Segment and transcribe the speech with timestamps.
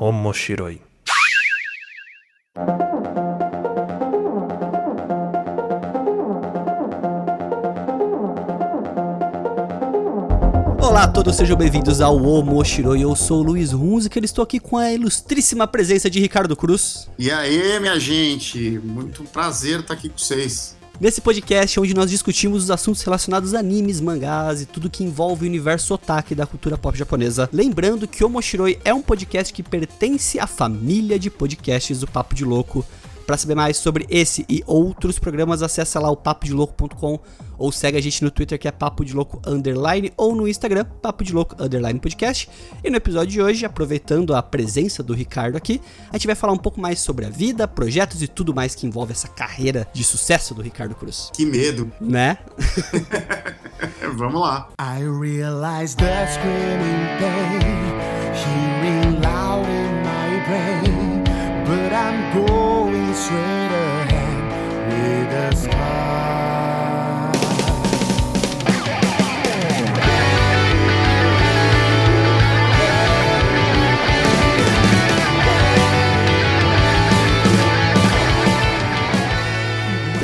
[0.00, 0.80] Omoshiroi.
[10.80, 13.02] Olá a todos, sejam bem-vindos ao Omoshiroi.
[13.02, 17.10] Eu sou o Luiz Hunziker, estou aqui com a ilustríssima presença de Ricardo Cruz.
[17.18, 20.77] E aí, minha gente, muito prazer estar aqui com vocês.
[21.00, 25.44] Nesse podcast onde nós discutimos os assuntos relacionados a animes, mangás e tudo que envolve
[25.44, 27.48] o universo otaku da cultura pop japonesa.
[27.52, 32.34] Lembrando que o Omoshiroi é um podcast que pertence à família de podcasts do Papo
[32.34, 32.84] de Louco.
[33.28, 37.20] Para saber mais sobre esse e outros programas, acessa lá o papodelouco.com
[37.58, 40.86] ou segue a gente no Twitter que é Papo de Louco Underline ou no Instagram,
[41.02, 42.48] Papo de Louco Underline Podcast.
[42.82, 45.78] E no episódio de hoje, aproveitando a presença do Ricardo aqui,
[46.08, 48.86] a gente vai falar um pouco mais sobre a vida, projetos e tudo mais que
[48.86, 51.30] envolve essa carreira de sucesso do Ricardo Cruz.
[51.30, 51.92] Que medo.
[52.00, 52.38] Né?
[54.16, 54.70] Vamos lá.
[54.80, 57.60] I realize the screaming pain,
[58.32, 61.24] hearing loud in my brain,
[61.66, 62.77] but I'm going
[63.28, 63.36] Então,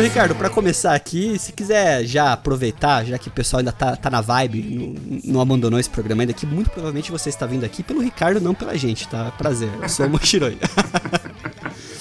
[0.02, 4.08] Ricardo, pra começar aqui, se quiser já aproveitar, já que o pessoal ainda tá, tá
[4.08, 4.94] na vibe, não,
[5.34, 8.55] não abandonou esse programa ainda, que muito provavelmente você está vindo aqui pelo Ricardo, não
[8.55, 9.30] pela gente, tá?
[9.33, 10.56] Prazer, eu sou o Mochiroi.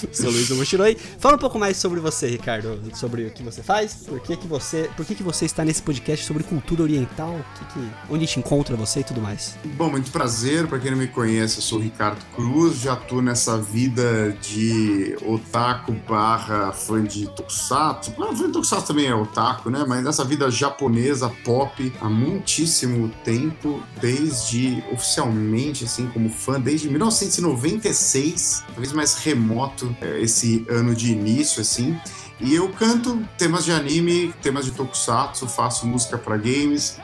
[0.12, 0.98] sou Luiz do Mochiroi.
[1.20, 4.48] Fala um pouco mais sobre você, Ricardo, sobre o que você faz, por que, que
[4.48, 8.40] você, por que, que você está nesse podcast sobre cultura oriental, que que, onde gente
[8.40, 9.56] encontra você e tudo mais.
[9.76, 10.68] Bom, muito prazer.
[10.68, 12.80] Pra quem não me conhece, eu sou o Ricardo Cruz.
[12.80, 18.14] Já tô nessa vida de otaku barra fã de tokusatsu.
[18.20, 19.86] Ah, fã de tokusatsu também é otaku, né?
[19.88, 28.64] Mas nessa vida japonesa pop há muitíssimo tempo, desde oficialmente, assim, como fã, desde 1996,
[28.68, 31.98] talvez mais remoto esse ano de início, assim.
[32.40, 36.98] E eu canto temas de anime, temas de tokusatsu, faço música para games.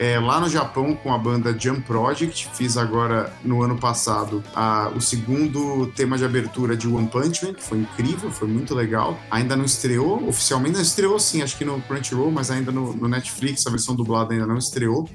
[0.00, 4.92] É, lá no Japão com a banda Jump Project, fiz agora no ano passado a-
[4.94, 9.18] o segundo tema de abertura de One Punch Man, que foi incrível, foi muito legal.
[9.28, 13.08] Ainda não estreou, oficialmente não estreou sim, acho que no Crunchyroll, mas ainda no, no
[13.08, 15.10] Netflix, a versão dublada ainda não estreou.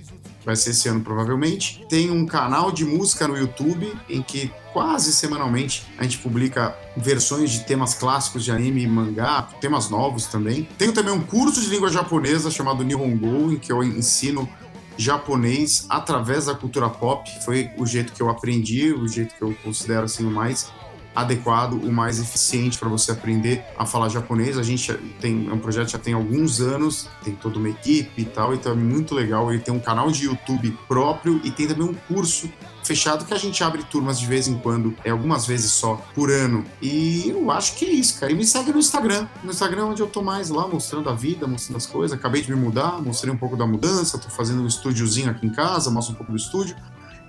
[0.45, 1.85] Vai ser esse ano provavelmente.
[1.87, 7.51] Tem um canal de música no YouTube em que quase semanalmente a gente publica versões
[7.51, 10.67] de temas clássicos de anime e mangá, temas novos também.
[10.77, 14.49] Tenho também um curso de língua japonesa chamado Nihongo, em que eu ensino
[14.97, 17.29] japonês através da cultura pop.
[17.45, 20.71] Foi o jeito que eu aprendi, o jeito que eu considero assim o mais
[21.15, 24.57] adequado, o mais eficiente para você aprender a falar japonês.
[24.57, 24.91] A gente
[25.21, 28.71] tem é um projeto já tem alguns anos, tem toda uma equipe e tal, então
[28.71, 29.51] é muito legal.
[29.51, 32.49] Ele tem um canal de YouTube próprio e tem também um curso
[32.83, 36.31] fechado que a gente abre turmas de vez em quando, é algumas vezes só por
[36.31, 36.65] ano.
[36.81, 38.31] E eu acho que é isso, cara.
[38.31, 39.27] E me segue no Instagram.
[39.43, 42.17] No Instagram é onde eu tô mais lá mostrando a vida, mostrando as coisas.
[42.17, 45.51] Acabei de me mudar, mostrei um pouco da mudança, tô fazendo um estúdiozinho aqui em
[45.51, 46.75] casa, mostro um pouco do estúdio.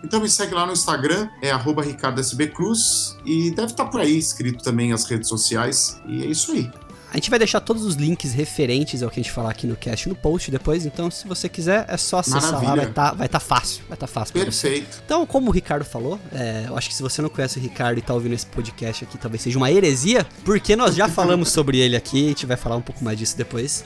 [0.05, 4.93] Então me segue lá no Instagram, é ricardosbcruz e deve estar por aí escrito também
[4.93, 6.01] as redes sociais.
[6.07, 6.71] E é isso aí.
[7.15, 9.77] A gente vai deixar todos os links referentes ao que a gente falar aqui no
[9.77, 12.75] cast no post depois, então se você quiser é só acessar lá, Maravilha.
[12.75, 14.69] vai estar vai tá fácil, vai estar fácil pra você.
[14.69, 15.01] Perfeito.
[15.07, 17.99] Então, como o Ricardo falou, é, eu acho que se você não conhece o Ricardo
[17.99, 21.79] e tá ouvindo esse podcast aqui, talvez seja uma heresia, porque nós já falamos sobre
[21.79, 23.85] ele aqui, a gente vai falar um pouco mais disso depois.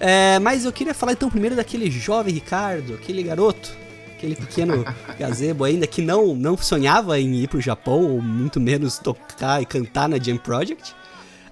[0.00, 3.70] É, mas eu queria falar então primeiro daquele jovem Ricardo, aquele garoto,
[4.16, 4.84] aquele pequeno
[5.16, 9.64] gazebo ainda que não, não sonhava em ir pro Japão, ou muito menos tocar e
[9.64, 10.92] cantar na Jam Project.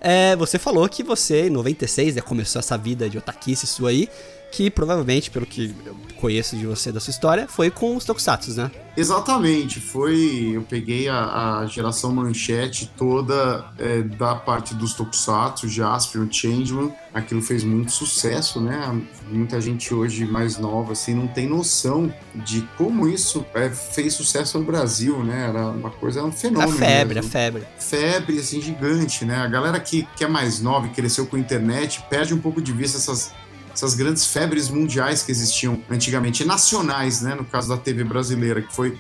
[0.04, 4.08] É, você falou que você, em 96, né, começou essa vida de otaquice sua aí,
[4.52, 8.52] que provavelmente, pelo que eu conheço de você, da sua história, foi com os tokusatsu,
[8.54, 8.70] né?
[8.96, 10.52] Exatamente, foi.
[10.54, 16.92] Eu peguei a, a geração manchete toda é, da parte dos Tokusatsu, Jaspion, Changeman.
[17.14, 19.00] Aquilo fez muito sucesso, né?
[19.30, 24.58] Muita gente hoje mais nova assim não tem noção de como isso é, fez sucesso
[24.58, 25.48] no Brasil, né?
[25.48, 26.72] Era uma coisa, era um A fenômeno.
[26.72, 27.31] febre, a mesmo.
[27.32, 27.66] febre.
[27.78, 29.37] febre assim gigante, né?
[29.37, 32.60] A galera que, que é mais nova e cresceu com a internet perde um pouco
[32.60, 33.32] de vista essas,
[33.72, 37.34] essas grandes febres mundiais que existiam antigamente, nacionais, né?
[37.34, 38.98] No caso da TV brasileira, que foi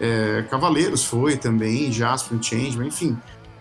[0.00, 3.16] é, Cavaleiros, foi também, Jasper, Changeman, enfim.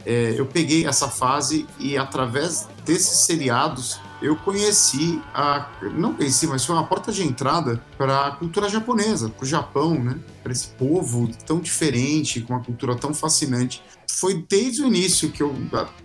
[0.06, 5.68] É, eu peguei essa fase e através desses seriados eu conheci a.
[5.96, 9.96] Não conheci, mas foi uma porta de entrada para a cultura japonesa, para o Japão,
[9.96, 10.18] né?
[10.44, 13.84] Para esse povo tão diferente, com uma cultura tão fascinante.
[14.08, 15.56] Foi desde o início que eu,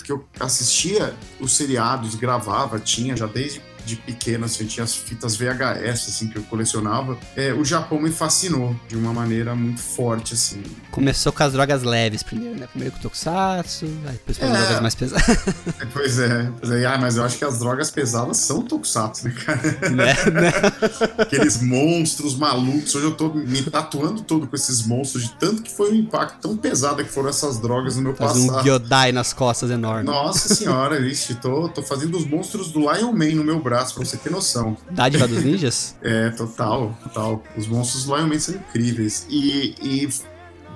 [0.02, 4.94] que eu assistia os seriados, gravava, tinha já desde de pequeno, assim, eu tinha as
[4.94, 7.16] fitas VHS, assim, que eu colecionava.
[7.36, 10.62] É, o Japão me fascinou de uma maneira muito forte, assim.
[10.90, 12.66] Começou com as drogas leves primeiro, né?
[12.66, 14.54] Primeiro com o Tokusatsu, aí depois com as É.
[14.60, 15.26] drogas mais pesadas,
[15.92, 16.86] Pois é, pois é.
[16.86, 19.62] Ah, mas eu acho que as drogas pesadas são Tokusatsu, né, cara?
[19.90, 20.14] né?
[20.32, 20.52] né?
[21.18, 22.94] Aqueles monstros malucos.
[22.94, 26.40] Hoje eu tô me tatuando todo com esses monstros, de tanto que foi um impacto
[26.40, 28.64] tão pesado que foram essas drogas no meu Faz um passado.
[28.64, 30.04] Gyodai nas costas enorme.
[30.04, 34.04] Nossa senhora, vixe, tô, tô fazendo os monstros do Lion Man no meu braço, pra
[34.04, 34.76] você ter noção.
[34.90, 35.96] Dádiva dos ninjas?
[36.06, 37.42] É, total, total.
[37.56, 39.26] Os monstros Man são incríveis.
[39.28, 40.08] E, e,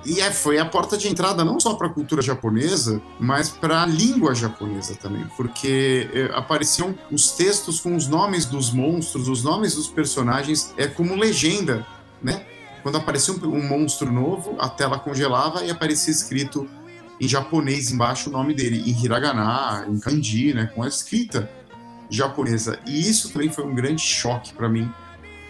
[0.05, 3.83] e é, foi a porta de entrada não só para a cultura japonesa, mas para
[3.83, 9.43] a língua japonesa também, porque é, apareciam os textos com os nomes dos monstros, os
[9.43, 11.85] nomes dos personagens, é como legenda,
[12.21, 12.45] né?
[12.83, 16.67] Quando aparecia um, um monstro novo, a tela congelava e aparecia escrito
[17.21, 21.47] em japonês embaixo o nome dele, em hiragana, em kanji, né, com a escrita
[22.11, 22.77] japonesa.
[22.85, 24.91] E isso também foi um grande choque para mim,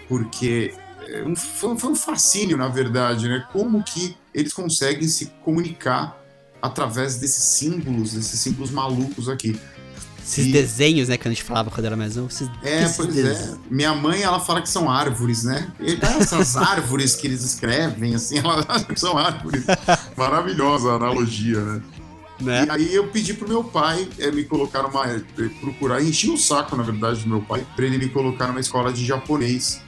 [0.08, 0.74] porque
[1.08, 3.46] é, foi, um fascínio, na verdade, né?
[3.52, 6.18] Como que eles conseguem se comunicar
[6.62, 9.60] através desses símbolos, desses símbolos malucos aqui.
[10.24, 12.30] Esses E- desenhos, né, que a gente falava quando era mais novo.
[12.30, 13.54] Esses, É, esses pois desenhos.
[13.56, 13.58] é.
[13.72, 15.68] Minha mãe, ela fala que são árvores, né?
[15.80, 18.66] E Essas árvores que eles escrevem, assim, elas
[18.96, 19.66] são árvores.
[20.16, 21.82] Maravilhosa a analogia, né?
[22.42, 22.66] Né?
[22.66, 25.06] E aí eu pedi pro meu pai eh, me colocar numa.
[25.08, 25.22] eh,
[25.60, 28.92] procurar, enchi o saco, na verdade, do meu pai, pra ele me colocar numa escola
[28.92, 29.82] de japonês.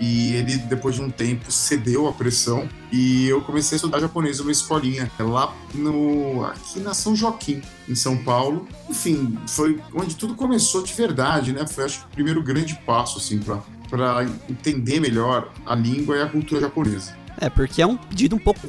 [0.00, 4.38] E ele, depois de um tempo, cedeu à pressão e eu comecei a estudar japonês
[4.38, 6.42] numa escolinha lá no.
[6.46, 8.66] aqui na São Joaquim, em São Paulo.
[8.88, 11.66] Enfim, foi onde tudo começou de verdade, né?
[11.66, 13.58] Foi acho que o primeiro grande passo, assim, pra,
[13.90, 17.19] pra entender melhor a língua e a cultura japonesa.
[17.40, 18.60] É, porque é um pedido um pouco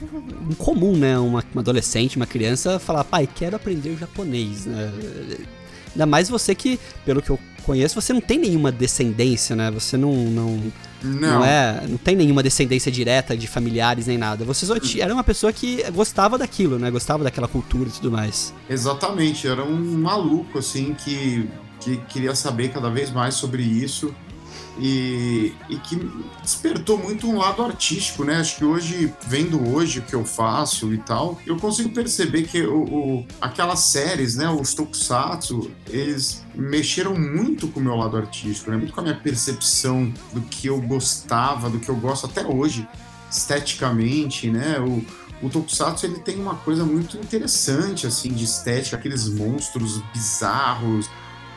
[0.50, 1.19] incomum, né?
[1.19, 4.91] Uma, uma adolescente, uma criança falar, pai, quero aprender japonês, né?
[5.91, 9.69] Ainda mais você que, pelo que eu conheço, você não tem nenhuma descendência, né?
[9.71, 10.71] Você não, não,
[11.03, 14.45] Não, não é, não tem nenhuma descendência direta de familiares nem nada.
[14.45, 16.89] Você só era uma pessoa que gostava daquilo, né?
[16.89, 18.53] Gostava daquela cultura e tudo mais.
[18.69, 21.45] Exatamente, era um maluco assim que,
[21.81, 24.15] que queria saber cada vez mais sobre isso
[24.79, 25.95] e, e que
[26.41, 28.38] despertou muito um lado artístico, né?
[28.38, 32.62] Acho que hoje, vendo hoje o que eu faço e tal, eu consigo perceber que
[32.63, 38.71] o, o- aquelas séries, né, os tokusatsu, eles mexeram muito com o meu lado artístico,
[38.71, 38.77] né?
[38.77, 42.88] Muito com a minha percepção do que eu gostava, do que eu gosto até hoje,
[43.29, 44.79] esteticamente, né?
[44.79, 45.03] O,
[45.45, 51.09] o Tokusatsu ele tem uma coisa muito interessante assim de estética, aqueles monstros bizarros,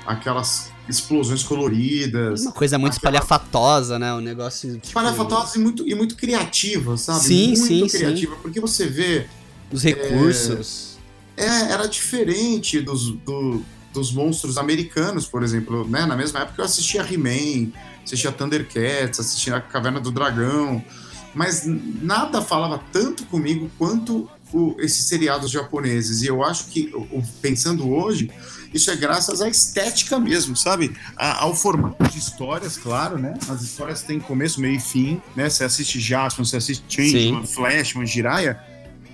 [0.06, 4.12] aquelas explosões coloridas, Uma coisa muito espalhafatosa, né?
[4.14, 4.72] Um negócio.
[4.74, 7.20] Tipo, espalhafatosas e muito, e muito criativa, sabe?
[7.24, 7.98] Sim, muito sim, sim.
[7.98, 9.26] criativa, porque você vê,
[9.72, 10.98] Os recursos.
[11.36, 16.04] é, era diferente dos, do- dos monstros americanos, por exemplo, né?
[16.04, 17.70] Na mesma época eu assistia He-Man,
[18.04, 20.84] assistia Thundercats, assistia a Caverna do Dragão,
[21.34, 21.62] mas
[22.02, 26.22] nada falava tanto comigo quanto o- esses seriados japoneses.
[26.22, 26.92] E eu acho que,
[27.40, 28.30] pensando hoje,
[28.74, 30.92] isso é graças à estética mesmo, sabe?
[31.16, 33.32] A- ao formato de histórias, claro, né?
[33.48, 35.48] As histórias têm começo, meio e fim, né?
[35.48, 38.60] Você assiste Jaspion, você assiste Changeman, Flashman, Jiraiya,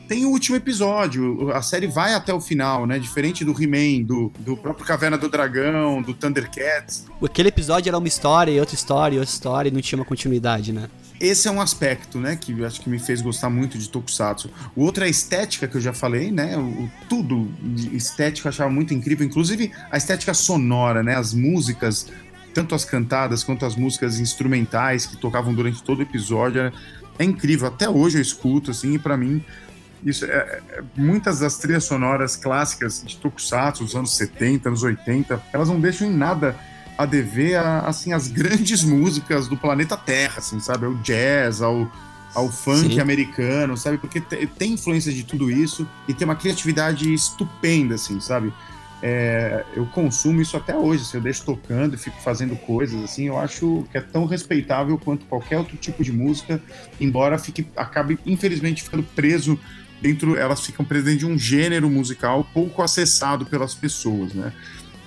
[0.08, 2.98] tem o último episódio, a série vai até o final, né?
[2.98, 7.04] Diferente do He-Man, do, do próprio Caverna do Dragão, do Thundercats.
[7.24, 10.04] Aquele episódio era uma história e outra história e outra história e não tinha uma
[10.04, 10.88] continuidade, né?
[11.20, 14.50] Esse é um aspecto, né, que eu acho que me fez gostar muito de Tokusatsu.
[14.74, 16.56] O outro é a estética, que eu já falei, né?
[16.56, 21.14] O, tudo de estética eu achava muito incrível, inclusive a estética sonora, né?
[21.16, 22.06] As músicas,
[22.54, 26.72] tanto as cantadas quanto as músicas instrumentais que tocavam durante todo o episódio.
[27.18, 27.68] É, incrível.
[27.68, 29.44] Até hoje eu escuto, assim, e pra mim.
[30.02, 34.82] Isso é, é- é- muitas das trilhas sonoras clássicas de Tokusatsu dos anos 70, anos
[34.82, 36.56] 80, elas não deixam em nada
[37.00, 40.84] a dever a, assim, as grandes músicas do planeta Terra, assim, sabe?
[40.84, 41.90] Ao jazz, ao,
[42.34, 43.00] ao funk Sim.
[43.00, 43.96] americano, sabe?
[43.96, 48.52] Porque te- tem influência de tudo isso e tem uma criatividade estupenda, assim, sabe?
[49.02, 53.28] É, eu consumo isso até hoje, assim, eu deixo tocando e fico fazendo coisas, assim,
[53.28, 56.62] eu acho que é tão respeitável quanto qualquer outro tipo de música,
[57.00, 59.58] embora fique, acabe, infelizmente, ficando preso
[60.02, 64.52] dentro, elas ficam presas dentro de um gênero musical pouco acessado pelas pessoas, né?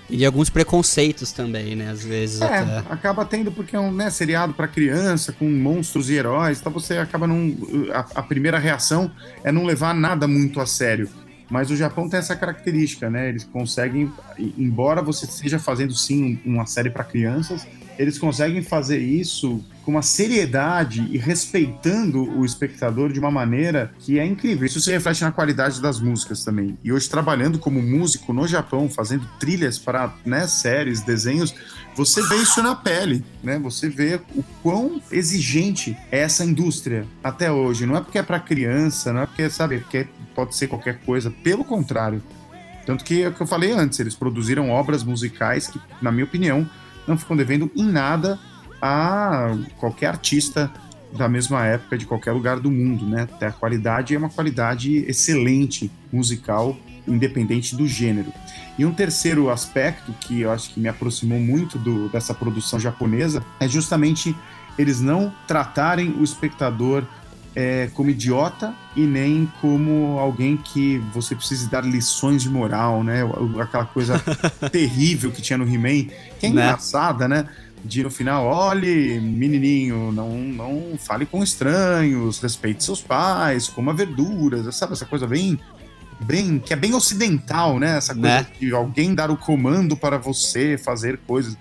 [0.10, 1.89] E de alguns preconceitos também, né?
[1.89, 2.77] Às vezes É, até.
[2.93, 6.98] acaba tendo porque é um né, seriado para criança, com monstros e heróis, então você
[6.98, 7.55] acaba não.
[7.93, 9.10] A, a primeira reação
[9.43, 11.10] é não levar nada muito a sério.
[11.50, 13.29] Mas o Japão tem essa característica, né?
[13.29, 14.12] Eles conseguem,
[14.57, 17.67] embora você esteja fazendo sim um- uma série para crianças,
[17.98, 24.17] eles conseguem fazer isso com uma seriedade e respeitando o espectador de uma maneira que
[24.17, 24.65] é incrível.
[24.65, 26.77] Isso se reflete na qualidade das músicas também.
[26.83, 31.53] E hoje, trabalhando como músico no Japão, fazendo trilhas para né, séries, desenhos,
[31.95, 33.59] você vê isso na pele, né?
[33.59, 37.85] Você vê o quão exigente é essa indústria até hoje.
[37.85, 41.29] Não é porque é para criança, não é porque, sabe, porque pode ser qualquer coisa.
[41.29, 42.23] Pelo contrário.
[42.85, 46.25] Tanto que é o que eu falei antes, eles produziram obras musicais que, na minha
[46.25, 46.69] opinião,
[47.07, 48.37] não ficam devendo em nada
[48.85, 50.69] a qualquer artista
[51.17, 53.29] da mesma época de qualquer lugar do mundo, né?
[53.39, 56.75] A qualidade é uma qualidade excelente musical,
[57.07, 58.33] independente do gênero.
[58.77, 63.41] E um terceiro aspecto que eu acho que me aproximou muito do, dessa produção japonesa
[63.57, 64.35] é justamente
[64.77, 67.05] eles não tratarem o espectador
[67.55, 73.21] é, como idiota e nem como alguém que você precisa dar lições de moral, né?
[73.61, 74.19] Aquela coisa
[74.71, 76.63] terrível que tinha no He-Man, que é né?
[76.63, 77.47] engraçada, né?
[77.83, 84.73] De no final, olhe, menininho, não, não fale com estranhos, respeite seus pais, coma verduras,
[84.75, 84.93] sabe?
[84.93, 85.59] Essa coisa bem
[86.21, 87.97] bem que é bem ocidental, né?
[87.97, 88.47] Essa coisa né?
[88.59, 91.57] de alguém dar o comando para você fazer coisas.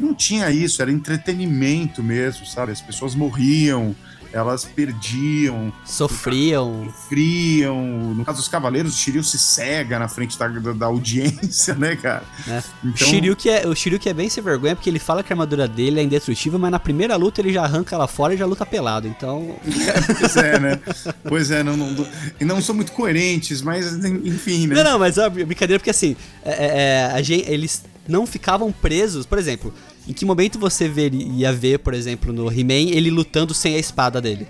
[0.00, 2.72] Não tinha isso, era entretenimento mesmo, sabe?
[2.72, 3.94] As pessoas morriam,
[4.32, 5.72] elas perdiam.
[5.84, 6.86] Sofriam.
[6.86, 8.14] Sofriam.
[8.14, 11.96] No caso dos Cavaleiros, o Shiryu se cega na frente da, da, da audiência, né,
[11.96, 12.24] cara?
[12.46, 12.62] É.
[12.84, 13.06] Então...
[13.06, 15.32] O, Shiryu que é, o Shiryu que é bem sem vergonha, porque ele fala que
[15.32, 18.36] a armadura dele é indestrutível, mas na primeira luta ele já arranca ela fora e
[18.36, 19.56] já luta pelado, então...
[19.66, 20.80] É, pois é, né?
[21.24, 22.06] Pois é, não, não,
[22.40, 24.76] e não são muito coerentes, mas enfim, né?
[24.76, 29.24] Não, não, mas é brincadeira porque assim, é, é, a gente, eles não ficavam presos,
[29.24, 29.72] por exemplo...
[30.08, 33.78] Em que momento você ver, ia ver, por exemplo, no He-Man, ele lutando sem a
[33.78, 34.48] espada dele?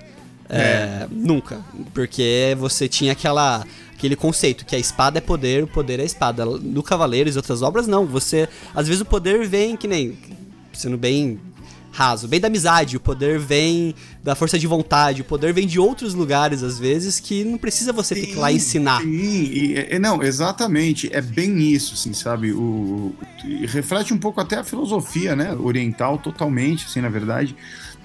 [0.48, 0.60] É.
[0.60, 1.60] É, nunca.
[1.92, 6.44] Porque você tinha aquela, aquele conceito que a espada é poder, o poder é espada.
[6.44, 8.06] No Cavaleiros e outras obras, não.
[8.06, 8.48] Você.
[8.72, 10.16] Às vezes o poder vem que nem.
[10.72, 11.40] Sendo bem
[11.98, 15.80] raso, bem da amizade, o poder vem da força de vontade, o poder vem de
[15.80, 19.02] outros lugares, às vezes, que não precisa você sim, ter que ir lá ensinar.
[19.02, 19.08] Sim,
[19.90, 22.52] e, não, exatamente, é bem isso, assim, sabe?
[22.52, 23.12] O,
[23.66, 27.56] reflete um pouco até a filosofia, né, oriental, totalmente, assim, na verdade,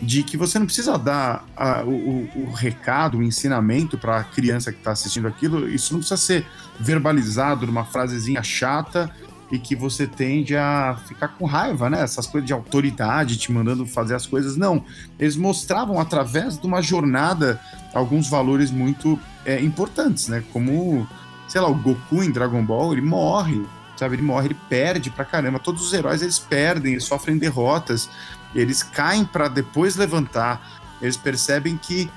[0.01, 4.71] de que você não precisa dar a, o, o, recado, o ensinamento para a criança
[4.71, 6.47] que está assistindo aquilo, isso não precisa ser
[6.79, 9.13] verbalizado numa frasezinha chata
[9.53, 12.01] e que você tende a ficar com raiva, né?
[12.01, 14.57] Essas coisas de autoridade te mandando fazer as coisas.
[14.57, 14.83] Não,
[15.19, 17.61] eles mostravam através de uma jornada
[17.93, 20.43] alguns valores muito é, importantes, né?
[20.51, 21.07] Como,
[21.47, 23.63] sei lá, o Goku em Dragon Ball, ele morre,
[23.95, 24.15] sabe?
[24.15, 25.59] Ele morre, ele perde pra caramba.
[25.59, 28.09] Todos os heróis eles perdem, eles sofrem derrotas,
[28.55, 30.81] eles caem para depois levantar.
[30.99, 32.09] Eles percebem que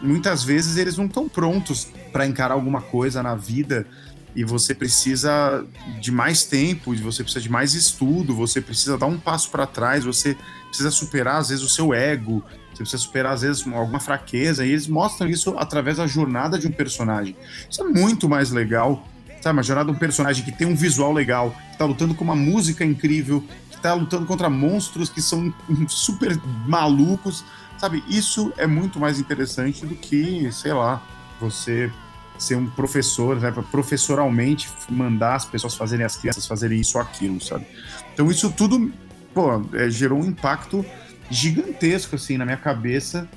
[0.00, 3.88] muitas vezes eles não estão prontos para encarar alguma coisa na vida
[4.36, 5.64] e você precisa
[5.98, 10.04] de mais tempo, você precisa de mais estudo, você precisa dar um passo para trás,
[10.04, 10.36] você
[10.68, 14.68] precisa superar às vezes o seu ego, você precisa superar às vezes alguma fraqueza, e
[14.68, 17.34] eles mostram isso através da jornada de um personagem.
[17.68, 19.08] Isso é muito mais legal,
[19.40, 19.56] sabe?
[19.56, 22.36] Uma jornada de um personagem que tem um visual legal, que tá lutando com uma
[22.36, 25.50] música incrível, que tá lutando contra monstros que são
[25.88, 27.42] super malucos,
[27.78, 28.04] sabe?
[28.06, 31.02] Isso é muito mais interessante do que, sei lá,
[31.40, 31.90] você
[32.38, 37.40] ser um professor, né, professoralmente mandar as pessoas fazerem, as crianças fazerem isso ou aquilo,
[37.40, 37.66] sabe?
[38.12, 38.92] Então isso tudo,
[39.34, 40.84] pô, é, gerou um impacto
[41.30, 43.28] gigantesco, assim, na minha cabeça.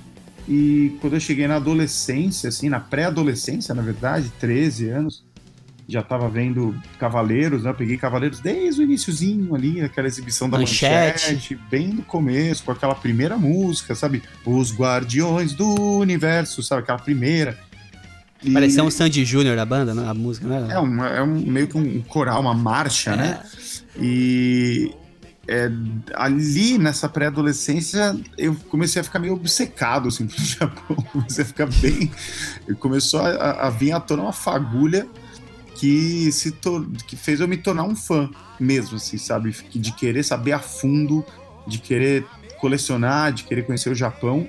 [0.48, 5.24] E quando eu cheguei na adolescência, assim, na pré-adolescência, na verdade, 13 anos,
[5.89, 7.72] já tava vendo Cavaleiros, né?
[7.72, 11.34] Eu peguei Cavaleiros desde o iníciozinho ali, aquela exibição da manchete.
[11.34, 14.22] manchete, bem no começo, com aquela primeira música, sabe?
[14.46, 16.84] Os Guardiões do Universo, sabe?
[16.84, 17.58] Aquela primeira.
[18.43, 18.51] E...
[18.51, 20.08] Parecia um Sandy Júnior da banda, né?
[20.08, 20.74] a música, né?
[20.74, 23.25] É, uma, é um, meio que um coral, uma marcha, né?
[23.25, 23.27] é.
[23.29, 23.41] né?
[24.01, 24.96] E
[25.48, 25.69] é,
[26.13, 31.67] ali nessa pré-adolescência eu comecei a ficar meio obcecado assim pro Japão, comecei a ficar
[31.67, 32.12] bem,
[32.79, 35.08] começou a, a vir à tona uma fagulha
[35.75, 36.53] que se
[37.08, 38.29] que fez eu me tornar um fã
[38.60, 41.25] mesmo, assim, sabe, de querer saber a fundo,
[41.65, 42.25] de querer
[42.60, 44.48] colecionar, de querer conhecer o Japão.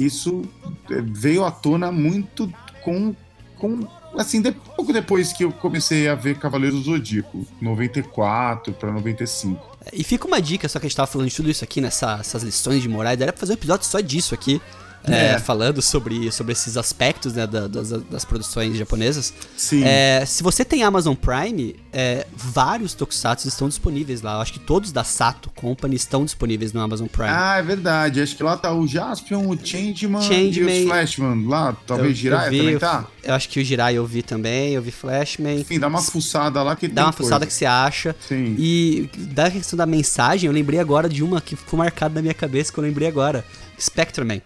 [0.00, 0.42] Isso
[0.90, 2.50] é, veio à tona muito
[2.82, 3.14] com,
[3.62, 3.86] com
[4.18, 9.78] assim, de, pouco depois que eu comecei a ver Cavaleiros do Zodíaco, 94 para 95.
[9.92, 12.42] E fica uma dica, só que a gente tava falando de tudo isso aqui, nessas
[12.42, 14.60] lições de morais, era pra fazer um episódio só disso aqui.
[15.04, 15.38] É, É.
[15.38, 19.32] falando sobre, sobre esses aspectos né, da- das, das produções japonesas.
[19.56, 19.82] Sim.
[19.84, 24.34] É, se você tem Amazon Prime, é, vários tokusatsu estão disponíveis lá.
[24.34, 27.28] Eu acho que todos da Sato Company estão disponíveis no Amazon Prime.
[27.30, 28.20] Ah, é verdade.
[28.20, 30.80] Acho que lá tá o Jaspion, o Changeman, Changeman.
[30.82, 31.46] e o Flashman.
[31.46, 33.06] Lá, talvez Eu- Jiraiya eu vi- também tá.
[33.24, 35.60] Eu acho que o Jirai eu vi também, eu vi Flashman.
[35.60, 37.46] Enfim, dá uma fuçada lá que Dá uma fuçada coisa.
[37.46, 38.14] que você acha.
[38.28, 38.54] Sim.
[38.58, 42.34] E da questão da mensagem, eu lembrei agora de uma que ficou marcada na minha
[42.34, 43.44] cabeça que eu lembrei agora.
[43.80, 44.40] Spectreman.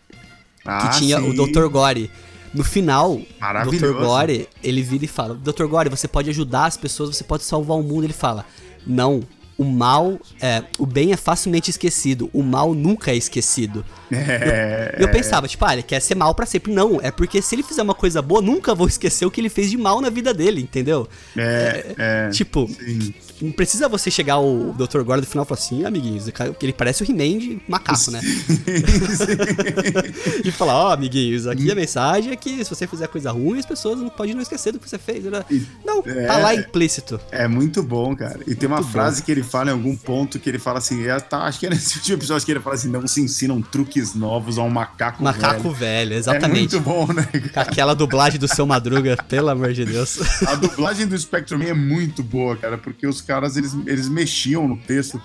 [0.66, 1.28] Ah, que tinha sim.
[1.28, 1.66] o Dr.
[1.68, 2.10] Gore.
[2.54, 3.92] No final, o Dr.
[3.92, 5.66] Gore, ele vira e fala: Dr.
[5.66, 8.04] Gore, você pode ajudar as pessoas, você pode salvar o mundo.
[8.04, 8.46] Ele fala:
[8.86, 9.22] Não,
[9.58, 13.84] o mal, é, o bem é facilmente esquecido, o mal nunca é esquecido.
[14.12, 16.72] É, E eu pensava, tipo, ah, ele quer ser mal pra sempre.
[16.72, 19.48] Não, é porque se ele fizer uma coisa boa, nunca vou esquecer o que ele
[19.48, 21.08] fez de mal na vida dele, entendeu?
[21.36, 22.30] é, é.
[22.30, 23.14] Tipo, Sim.
[23.40, 25.02] Não precisa você chegar ao Dr.
[25.02, 26.26] Gore do final e falar assim, amiguinhos,
[26.62, 28.20] ele parece o He-Man de macaco, né?
[30.44, 33.66] e falar, ó, amiguinhos, aqui a mensagem é que se você fizer coisa ruim, as
[33.66, 35.24] pessoas não podem não esquecer do que você fez.
[35.24, 35.44] né?
[35.84, 36.42] Não, tá é.
[36.42, 37.20] lá implícito.
[37.30, 38.40] É muito bom, cara.
[38.46, 41.06] E tem uma Muito frase que ele fala em algum ponto que ele fala assim:
[41.06, 43.60] é, tá, acho que é nesse último episódio que ele fala assim: não se ensinam
[43.62, 45.74] truques novos a um macaco, Macaco velho.
[45.74, 46.76] velho, É exatamente.
[46.76, 47.26] muito bom, né?
[47.52, 50.18] Com aquela dublagem do seu Madruga, pelo amor de Deus.
[50.46, 54.76] A dublagem do Spectrum é muito boa, cara, porque os caras eles, eles mexiam no
[54.76, 55.20] texto,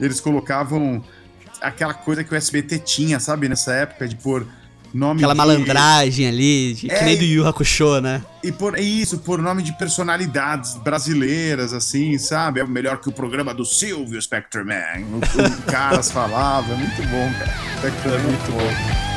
[0.00, 1.02] eles colocavam
[1.60, 4.46] aquela coisa que o SBT tinha, sabe, nessa época de pôr
[4.92, 8.22] nome Aquela de- malandragem ali, de- que É, nem do e- Yu Hakusho, né?
[8.44, 12.60] E por isso, por nome de personalidades brasileiras, assim, sabe?
[12.60, 15.04] É melhor que o programa do Silvio Spectrum Man.
[15.12, 17.54] O, o caras falavam, é muito bom, cara.
[17.78, 19.13] Spectrum Man é muito bom.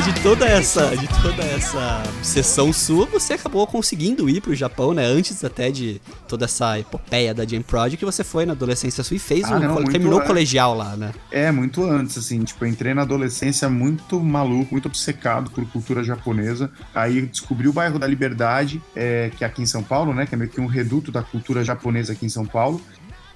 [0.00, 4.94] Mas de toda essa, de toda essa sessão sua, você acabou conseguindo ir pro Japão,
[4.94, 5.04] né?
[5.04, 9.16] Antes até de toda essa epopeia da Jam Project, que você foi na adolescência sua
[9.16, 11.12] e fez Ah, um, não, terminou o colegial lá, né?
[11.30, 16.02] É, muito antes, assim, tipo, eu entrei na adolescência muito maluco, muito obcecado por cultura
[16.02, 16.70] japonesa.
[16.94, 20.24] Aí descobri o bairro da Liberdade, é, que é aqui em São Paulo, né?
[20.24, 22.80] Que é meio que um reduto da cultura japonesa aqui em São Paulo.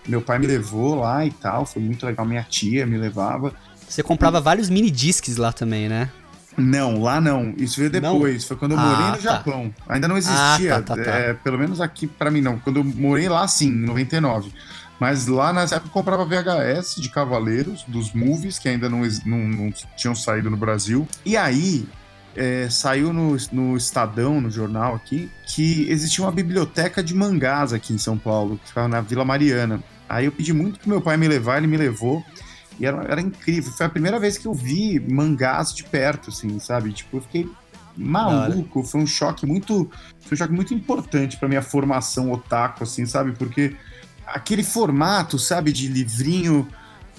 [0.09, 2.25] Meu pai me levou lá e tal, foi muito legal.
[2.25, 3.53] Minha tia me levava.
[3.87, 6.11] Você comprava vários mini discs lá também, né?
[6.57, 7.55] Não, lá não.
[7.57, 8.13] Isso veio Não?
[8.15, 8.45] depois.
[8.45, 9.19] Foi quando eu Ah, morei no tá.
[9.21, 9.75] Japão.
[9.89, 10.77] Ainda não existia.
[10.77, 11.11] Ah, tá, tá, tá.
[11.11, 12.59] é, pelo menos aqui pra mim não.
[12.59, 14.53] Quando eu morei lá, sim, em 99.
[15.01, 19.39] Mas lá nessa época eu comprava VHS de Cavaleiros, dos movies, que ainda não, não-
[19.49, 21.07] não tinham saído no Brasil.
[21.27, 21.87] E aí,
[22.37, 27.93] é, saiu no, no Estadão, no jornal aqui, que existia uma biblioteca de mangás aqui
[27.93, 29.81] em São Paulo, que ficava na Vila Mariana.
[30.09, 32.25] Aí eu pedi muito pro meu pai me levar, ele me levou.
[32.79, 33.73] E era, era incrível.
[33.73, 36.93] Foi a primeira vez que eu vi mangás de perto, assim, sabe?
[36.93, 37.49] Tipo, eu fiquei
[37.97, 38.83] maluco.
[38.83, 39.91] Foi um choque muito.
[40.21, 43.33] Foi um choque muito importante pra minha formação otaku, assim, sabe?
[43.33, 43.77] Porque
[44.27, 46.69] aquele formato, sabe, de livrinho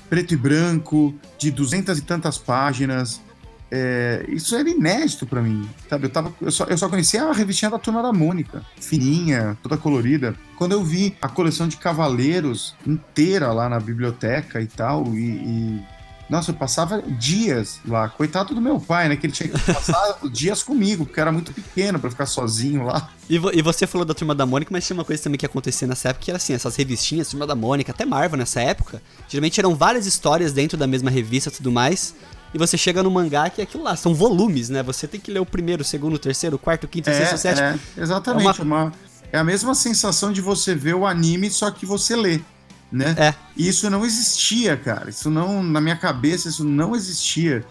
[0.10, 3.22] preto e branco, de duzentas e tantas páginas.
[3.72, 6.06] É, isso era inédito pra mim, sabe?
[6.06, 9.76] Eu, tava, eu, só, eu só conhecia a revistinha da Turma da Mônica, fininha, toda
[9.78, 10.36] colorida.
[10.58, 15.96] Quando eu vi a coleção de Cavaleiros inteira lá na biblioteca e tal, e, e-
[16.28, 18.10] nossa, eu passava dias lá.
[18.10, 19.16] Coitado do meu pai, né?
[19.16, 23.12] Que ele tinha que passar dias comigo, porque era muito pequeno pra ficar sozinho lá.
[23.30, 25.46] E, vo- e você falou da Turma da Mônica, mas tinha uma coisa também que
[25.46, 29.04] acontecia nessa época, que era assim, essas revistinhas, Turma da Mônica, até Marvel nessa época,
[29.30, 32.16] geralmente eram várias histórias dentro da mesma revista e tudo mais,
[32.56, 34.82] e você chega no mangá que é aquilo lá, são volumes, né?
[34.82, 37.14] Você tem que ler o primeiro, o segundo, o terceiro, o quarto, o quinto, o
[37.14, 37.68] sexto, o sétimo.
[37.68, 38.62] é, exatamente.
[38.62, 38.94] É uma-
[39.34, 42.40] é a mesma sensação de você ver o anime, só que você lê,
[42.90, 43.14] né?
[43.18, 43.34] É.
[43.58, 45.10] E isso não existia, cara.
[45.10, 47.66] Isso não, na minha cabeça, isso não existia.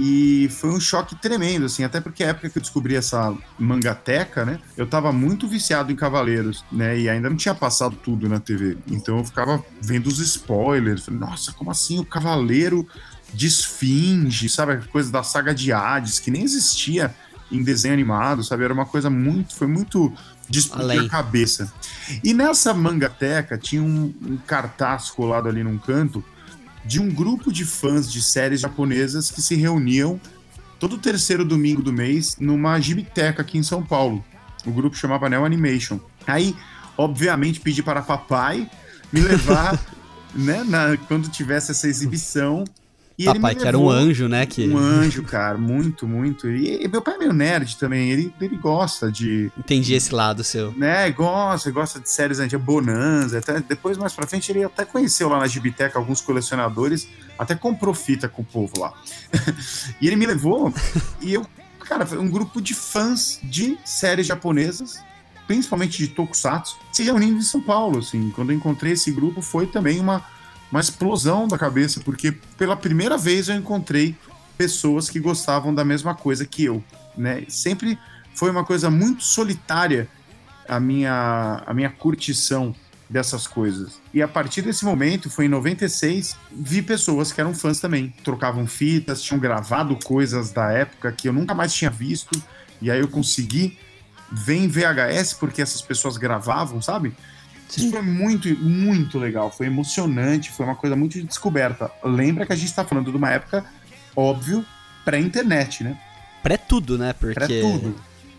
[0.00, 4.44] E foi um choque tremendo, assim, até porque a época que eu descobri essa mangateca,
[4.44, 4.60] né?
[4.76, 6.96] Eu tava muito viciado em Cavaleiros, né?
[6.98, 8.78] E ainda não tinha passado tudo na TV.
[8.90, 11.04] Então eu ficava vendo os spoilers.
[11.04, 12.86] Falei, Nossa, como assim o Cavaleiro
[13.32, 14.72] de Esfinge, sabe?
[14.72, 17.14] A coisa da saga de Hades, que nem existia
[17.50, 18.64] em desenho animado, sabe?
[18.64, 19.54] Era uma coisa muito.
[19.54, 20.12] Foi muito
[20.48, 21.72] de explodir a cabeça.
[22.24, 26.24] E nessa mangateca tinha um, um cartaz colado ali num canto
[26.84, 30.18] de um grupo de fãs de séries japonesas que se reuniam
[30.78, 34.24] todo terceiro domingo do mês numa gibiteca aqui em São Paulo.
[34.64, 36.00] O grupo chamava Neo Animation.
[36.26, 36.56] Aí,
[36.96, 38.70] obviamente, pedi para papai
[39.12, 39.78] me levar,
[40.34, 42.64] né, na- quando tivesse essa exibição
[43.18, 44.46] E ele me Papai, que era um anjo, né?
[44.46, 46.48] Que Um anjo, cara, muito, muito.
[46.48, 49.50] E, e meu pai é meio nerd também, ele, ele gosta de.
[49.58, 50.72] entendi esse lado seu.
[50.76, 53.38] Né, gosta, gosta de séries antigas, Bonanza.
[53.38, 57.92] Até, depois, mais pra frente, ele até conheceu lá na Gibiteca alguns colecionadores, até comprou
[57.92, 58.92] fita com o povo lá.
[60.00, 60.72] e ele me levou,
[61.20, 61.44] e eu,
[61.80, 65.02] cara, foi um grupo de fãs de séries japonesas,
[65.48, 68.30] principalmente de Tokusatsu, se reunindo em São Paulo, assim.
[68.30, 70.24] Quando eu encontrei esse grupo, foi também uma,
[70.70, 74.14] uma explosão da cabeça, porque pela primeira vez eu encontrei
[74.56, 76.82] pessoas que gostavam da mesma coisa que eu,
[77.16, 77.44] né?
[77.48, 77.98] Sempre
[78.34, 80.08] foi uma coisa muito solitária
[80.68, 82.74] a minha, a minha curtição
[83.08, 84.00] dessas coisas.
[84.12, 88.12] E a partir desse momento, foi em 96, vi pessoas que eram fãs também.
[88.22, 92.40] Trocavam fitas, tinham gravado coisas da época que eu nunca mais tinha visto.
[92.82, 93.78] E aí eu consegui
[94.30, 97.14] ver em VHS porque essas pessoas gravavam, sabe?
[97.68, 99.50] Isso foi muito, muito legal.
[99.50, 101.90] Foi emocionante, foi uma coisa muito de descoberta.
[102.02, 103.64] Lembra que a gente tá falando de uma época,
[104.16, 104.64] óbvio,
[105.04, 105.96] pré-internet, né?
[106.42, 107.12] Pré tudo, né?
[107.12, 107.94] Porque Pré-tudo.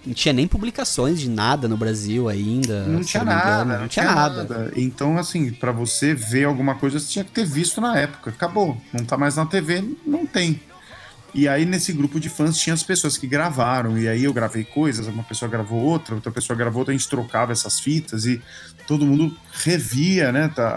[0.06, 2.86] não tinha nem publicações de nada no Brasil ainda.
[2.86, 3.40] Não tinha engano.
[3.40, 4.72] nada, Não tinha nada.
[4.76, 8.32] Então, assim, pra você ver alguma coisa, você tinha que ter visto na época.
[8.32, 8.80] Acabou.
[8.94, 10.60] Não tá mais na TV, não tem.
[11.34, 13.98] E aí, nesse grupo de fãs, tinha as pessoas que gravaram.
[13.98, 17.08] E aí eu gravei coisas, uma pessoa gravou outra, outra pessoa gravou outra, a gente
[17.08, 18.42] trocava essas fitas e
[18.90, 20.68] todo mundo revia, né, tá,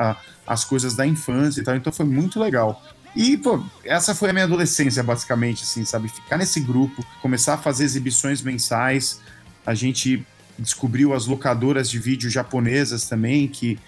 [0.47, 1.75] a- as coisas da infância e tal.
[1.75, 2.85] Então foi muito legal.
[3.17, 6.09] E, pô, essa foi a minha adolescência, basicamente, assim, sabe?
[6.09, 9.19] Ficar nesse grupo, começar a fazer exibições mensais.
[9.65, 10.27] A gente
[10.59, 13.79] descobriu as locadoras de vídeo japonesas também, que,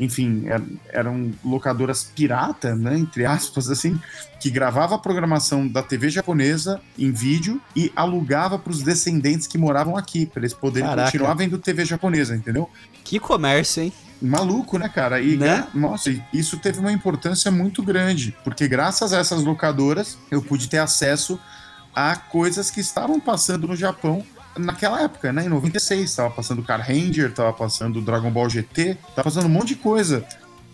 [0.00, 4.00] enfim, er- eram locadoras pirata, né, entre aspas, assim,
[4.40, 9.58] que gravava a programação da TV japonesa em vídeo e alugava para os descendentes que
[9.58, 11.06] moravam aqui, para eles poderem Caraca.
[11.12, 12.68] continuar vendo TV japonesa, entendeu?
[13.04, 13.92] Que comércio, hein?
[14.22, 15.20] Maluco, né, cara?
[15.20, 15.46] E, Né?
[15.46, 20.68] gra- nossa, isso teve uma importância muito grande, porque graças a essas locadoras eu pude
[20.68, 21.38] ter acesso
[21.94, 24.24] a coisas que estavam passando no Japão
[24.60, 25.44] naquela época, né?
[25.44, 29.68] Em 96, tava passando Car Ranger, tava passando Dragon Ball GT, tava passando um monte
[29.68, 30.24] de coisa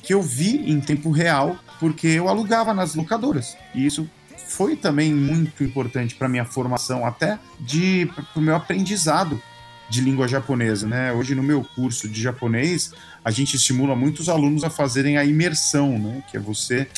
[0.03, 3.57] que eu vi em tempo real, porque eu alugava nas locadoras.
[3.75, 4.09] E isso
[4.49, 9.40] foi também muito importante para minha formação, até de para o meu aprendizado
[9.88, 11.12] de língua japonesa, né?
[11.12, 12.92] Hoje no meu curso de japonês,
[13.25, 16.22] a gente estimula muitos alunos a fazerem a imersão, né?
[16.31, 16.88] Que é você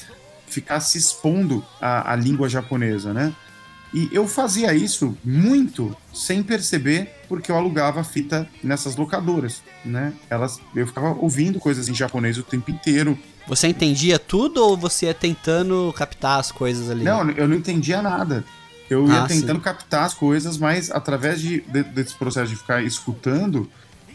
[0.46, 3.34] ficar se expondo à, à língua japonesa, né?
[3.92, 10.12] E eu fazia isso muito sem perceber, porque eu alugava fita nessas locadoras, né?
[10.28, 13.18] Elas, eu ficava ouvindo coisas em japonês o tempo inteiro.
[13.46, 17.02] Você entendia tudo ou você ia tentando captar as coisas ali?
[17.04, 18.44] Não, eu não entendia nada.
[18.90, 19.40] Eu ia Ah, sim.
[19.40, 23.70] tentando captar as coisas, mas através de, de- desse processo de ficar escutando,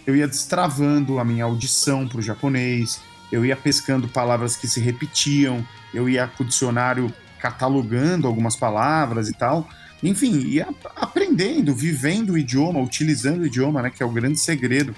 [0.06, 3.00] eu ia destravando a minha audição para o japonês,
[3.32, 7.12] eu ia pescando palavras que se repetiam, eu ia com o dicionário
[7.44, 9.68] catalogando algumas palavras e tal.
[10.02, 14.96] Enfim, ia aprendendo, vivendo o idioma, utilizando o idioma, né, que é o grande segredo.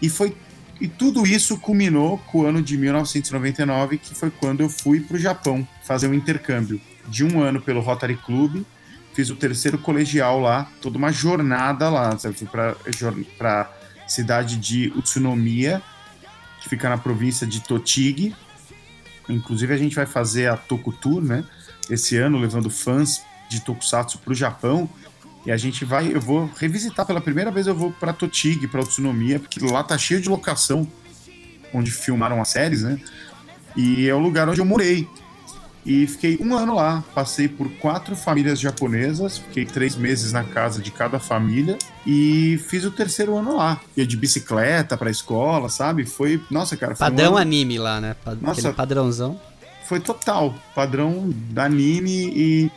[0.00, 0.36] E foi
[0.80, 5.16] e tudo isso culminou com o ano de 1999, que foi quando eu fui para
[5.16, 8.62] o Japão fazer um intercâmbio de um ano pelo Rotary Club.
[9.14, 12.16] Fiz o terceiro colegial lá, toda uma jornada lá.
[12.18, 12.36] Sabe?
[12.36, 15.80] Fui para a cidade de Utsunomiya,
[16.60, 18.36] que fica na província de Tochigi.
[19.30, 21.42] Inclusive, a gente vai fazer a Tokutour, né?
[21.90, 24.88] Esse ano, levando fãs de Tokusatsu para o Japão.
[25.44, 28.80] E a gente vai, eu vou revisitar pela primeira vez, eu vou para Tochigi, para
[28.82, 30.86] Utsunomiya, porque lá tá cheio de locação
[31.72, 32.98] onde filmaram as séries, né?
[33.76, 35.08] E é o lugar onde eu morei.
[35.84, 40.82] E fiquei um ano lá, passei por quatro famílias japonesas, fiquei três meses na casa
[40.82, 43.80] de cada família e fiz o terceiro ano lá.
[43.96, 46.04] Ia de bicicleta pra escola, sabe?
[46.04, 48.16] Foi, nossa, cara, foi um Padrão ano- anime lá, né?
[48.24, 48.58] Pa- Nossa.
[48.62, 49.40] Aquele padrãozão.
[49.86, 52.70] Foi total, padrão da anime e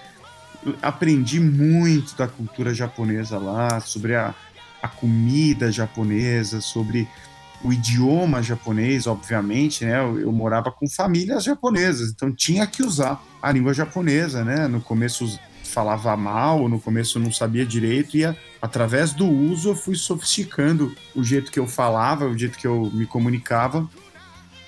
[0.81, 4.33] aprendi muito da cultura japonesa lá, sobre a,
[4.81, 7.07] a comida japonesa, sobre
[7.63, 9.99] o idioma japonês, obviamente, né?
[9.99, 14.67] Eu, eu morava com famílias japonesas, então tinha que usar a língua japonesa, né?
[14.67, 19.75] No começo falava mal, no começo não sabia direito e a- através do uso eu
[19.75, 23.87] fui sofisticando o jeito que eu falava, o jeito que eu me comunicava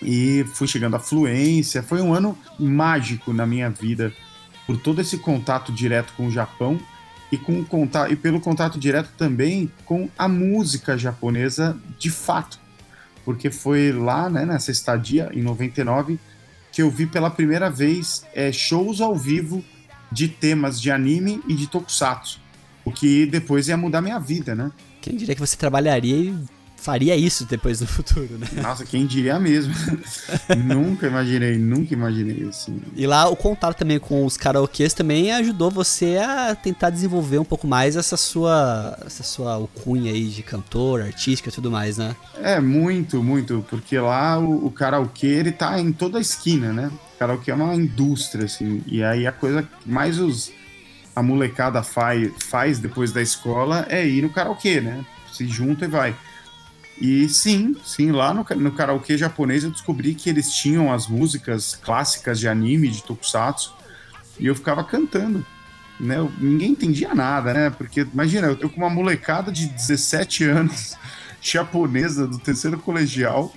[0.02, 1.84] e fui chegando à fluência.
[1.84, 4.14] Foi um ano mágico na minha vida
[4.66, 6.80] por todo esse contato direto com o Japão
[7.32, 12.60] e com contato e pelo contato direto também com a música japonesa de fato,
[13.24, 16.20] porque foi lá, né, nessa estadia em 99
[16.72, 19.64] que eu vi pela primeira vez é, shows ao vivo
[20.12, 22.40] de temas de anime e de tokusatsu,
[22.84, 24.72] o que depois ia mudar minha vida, né?
[25.02, 26.34] Quem diria que você trabalharia
[26.82, 28.48] faria isso depois no futuro, né?
[28.62, 29.74] Nossa, quem diria mesmo.
[30.66, 32.82] nunca imaginei, nunca imaginei assim.
[32.96, 37.46] E lá o contato também com os karaokês também ajudou você a tentar desenvolver um
[37.46, 42.16] pouco mais essa sua essa sua alcunha aí de cantor, artística e tudo mais, né?
[42.42, 46.92] É, muito, muito, porque lá o, o karaokê ele tá em toda a esquina, né?
[47.16, 50.52] O karaokê é uma indústria assim, e aí a coisa que mais os
[51.16, 55.06] a molecada faz, faz depois da escola é ir no karaokê, né?
[55.32, 56.16] Se junta e vai.
[57.02, 61.74] E sim, sim, lá no, no karaokê japonês eu descobri que eles tinham as músicas
[61.74, 63.74] clássicas de anime, de tokusatsu,
[64.40, 65.44] e eu ficava cantando.
[66.00, 66.20] Né?
[66.20, 67.70] Eu, ninguém entendia nada, né?
[67.72, 70.96] Porque, imagina, eu, eu com uma molecada de 17 anos,
[71.42, 73.52] japonesa, do terceiro colegial,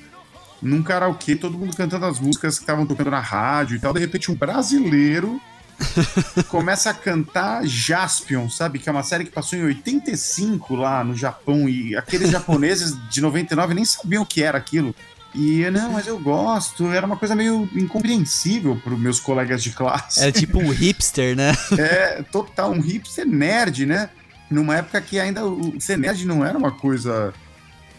[0.62, 3.92] num karaokê, todo mundo cantando as músicas que estavam tocando na rádio e tal.
[3.92, 5.38] De repente, um brasileiro
[6.48, 8.78] começa a cantar Jaspion, sabe?
[8.78, 13.20] Que é uma série que passou em 85 lá no Japão e aqueles japoneses de
[13.20, 14.94] 99 nem sabiam o que era aquilo.
[15.34, 16.87] E não, mas eu gosto.
[16.92, 20.20] Era uma coisa meio incompreensível para os meus colegas de classe.
[20.20, 21.52] Era tipo um hipster, né?
[21.76, 24.10] é, total, um hipster nerd, né?
[24.48, 27.34] Numa época que ainda o ser nerd não era uma coisa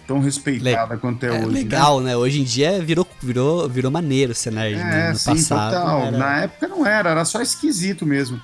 [0.07, 1.45] tão respeitada Le quanto é, é hoje.
[1.45, 1.51] Né?
[1.51, 2.11] Legal, né?
[2.11, 2.17] né?
[2.17, 5.09] Hoje em dia virou, virou, virou maneiro ser nerd, é, né?
[5.11, 5.73] No sim, passado.
[5.73, 6.01] Total.
[6.01, 6.17] Era...
[6.17, 8.39] Na época não era, era só esquisito mesmo.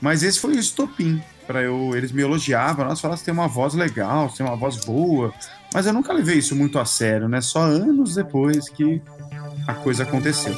[0.00, 1.92] Mas esse foi o estopim para eu.
[1.94, 5.32] Eles me elogiavam, nós falavam, você tem uma voz legal, você tem uma voz boa.
[5.72, 7.40] Mas eu nunca levei isso muito a sério, né?
[7.40, 9.00] Só anos depois que
[9.66, 10.54] a coisa aconteceu.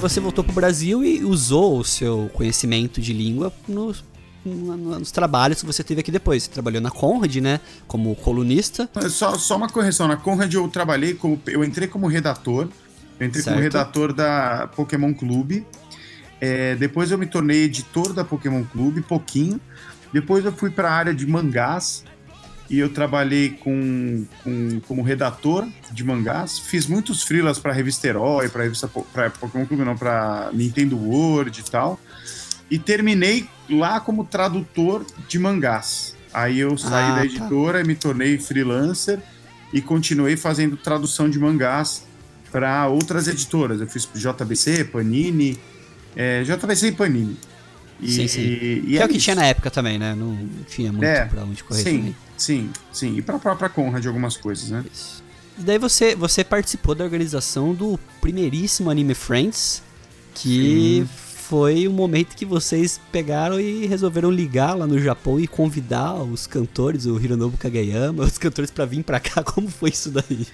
[0.00, 4.02] Você voltou pro Brasil e usou o seu conhecimento de língua nos,
[4.44, 6.44] nos trabalhos que você teve aqui depois.
[6.44, 7.60] Você trabalhou na Conrad, né?
[7.86, 8.88] Como colunista.
[9.10, 10.08] Só, só uma correção.
[10.08, 11.40] Na Conrad eu trabalhei como.
[11.46, 12.68] Eu entrei como redator.
[13.18, 13.54] Eu entrei certo.
[13.54, 15.66] como redator da Pokémon Clube.
[16.40, 19.60] É, depois eu me tornei editor da Pokémon Clube, pouquinho.
[20.12, 22.04] Depois eu fui para a área de mangás
[22.70, 26.60] e eu trabalhei com, com, como redator de mangás.
[26.60, 31.60] Fiz muitos freelas para revista Herói, para revista pra Pokémon Clube, não, para Nintendo World
[31.60, 31.98] e tal.
[32.70, 36.14] E terminei lá como tradutor de mangás.
[36.32, 37.24] Aí eu saí ah, da tá.
[37.24, 37.84] editora tá.
[37.84, 39.18] e me tornei freelancer
[39.72, 42.06] e continuei fazendo tradução de mangás
[42.52, 43.80] para outras editoras.
[43.80, 45.58] Eu fiz JBC, Panini,
[46.14, 47.36] é, JBC e Panini.
[48.02, 48.40] E, sim, sim.
[48.40, 50.14] E, e que é, é o que tinha na época também, né?
[50.14, 52.16] Não tinha muito é, pra onde correr sim, também.
[52.36, 53.16] Sim, sim.
[53.16, 54.84] E pra própria Conrad algumas coisas, né?
[54.92, 55.22] Isso.
[55.58, 59.82] E daí você, você participou da organização do primeiríssimo Anime Friends,
[60.34, 61.08] que sim.
[61.48, 66.46] foi o momento que vocês pegaram e resolveram ligar lá no Japão e convidar os
[66.46, 69.44] cantores, o Hironobu Kageyama, os cantores para vir para cá.
[69.44, 70.46] Como foi isso daí?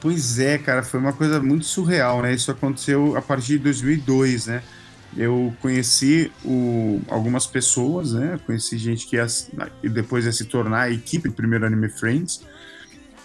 [0.00, 2.32] Pois é, cara, foi uma coisa muito surreal, né?
[2.32, 4.62] Isso aconteceu a partir de 2002, né?
[5.16, 8.38] Eu conheci o, algumas pessoas, né?
[8.44, 9.26] Conheci gente que ia,
[9.82, 12.42] depois ia se tornar a equipe do primeiro Anime Friends.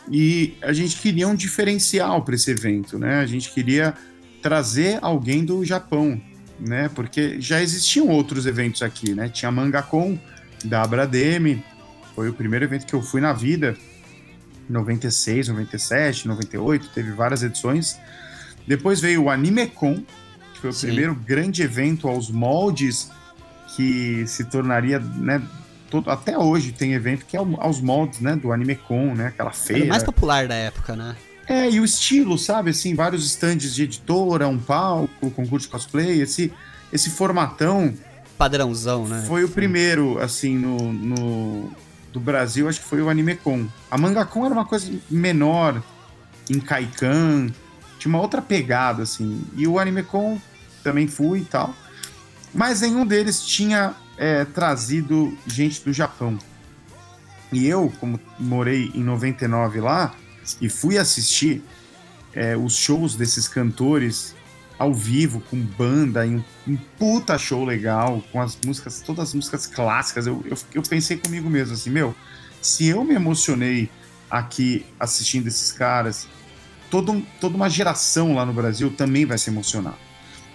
[0.09, 3.19] E a gente queria um diferencial para esse evento, né?
[3.19, 3.93] A gente queria
[4.41, 6.19] trazer alguém do Japão,
[6.59, 6.89] né?
[6.95, 9.29] Porque já existiam outros eventos aqui, né?
[9.29, 10.17] Tinha Mangacon
[10.63, 11.63] da Abrademe,
[12.15, 13.75] foi o primeiro evento que eu fui na vida,
[14.69, 17.99] 96, 97, 98, teve várias edições.
[18.67, 20.03] Depois veio o AnimeCon,
[20.61, 20.87] foi o Sim.
[20.87, 23.11] primeiro grande evento aos moldes
[23.75, 25.41] que se tornaria, né,
[25.89, 29.83] todo, até hoje tem evento que é aos moldes, né, do AnimeCon, né, aquela feira.
[29.83, 31.15] Era mais popular da época, né?
[31.47, 36.21] É, e o estilo, sabe, assim, vários estandes de editora, um palco, concurso de cosplay,
[36.21, 36.53] esse,
[36.93, 37.93] esse formatão...
[38.37, 39.23] Padrãozão, né?
[39.27, 41.71] Foi o primeiro, assim, no, no
[42.11, 43.67] do Brasil, acho que foi o AnimeCon.
[43.89, 45.81] A Mangacon era uma coisa menor,
[46.49, 47.49] em Kaikan,
[47.97, 49.41] tinha uma outra pegada, assim.
[49.55, 50.39] E o AnimeCon
[50.81, 51.75] também fui e tal.
[52.53, 56.37] Mas nenhum deles tinha é, trazido gente do Japão.
[57.51, 60.13] E eu, como morei em 99 lá,
[60.59, 61.63] e fui assistir
[62.33, 64.35] é, os shows desses cantores
[64.77, 69.33] ao vivo, com banda, em um, um, puta show legal, com as músicas, todas as
[69.35, 72.15] músicas clássicas, eu, eu, eu pensei comigo mesmo assim, meu,
[72.61, 73.91] se eu me emocionei
[74.29, 76.27] aqui assistindo esses caras,
[76.89, 79.95] todo, toda uma geração lá no Brasil também vai se emocionar.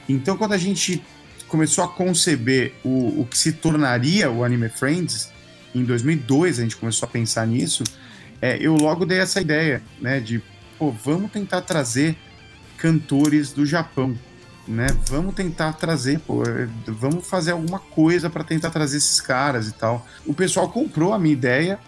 [0.08, 1.02] Então, quando a gente
[1.48, 5.30] começou a conceber o, o que se tornaria o Anime Friends,
[5.74, 7.84] em 2002 a gente começou a pensar nisso,
[8.40, 10.42] é, eu logo dei essa ideia, né, de,
[10.78, 12.16] pô, vamos tentar trazer
[12.76, 14.16] cantores do Japão,
[14.66, 19.68] né, vamos tentar trazer, pô, é, vamos fazer alguma coisa para tentar trazer esses caras
[19.68, 20.06] e tal.
[20.24, 21.78] O pessoal comprou a minha ideia,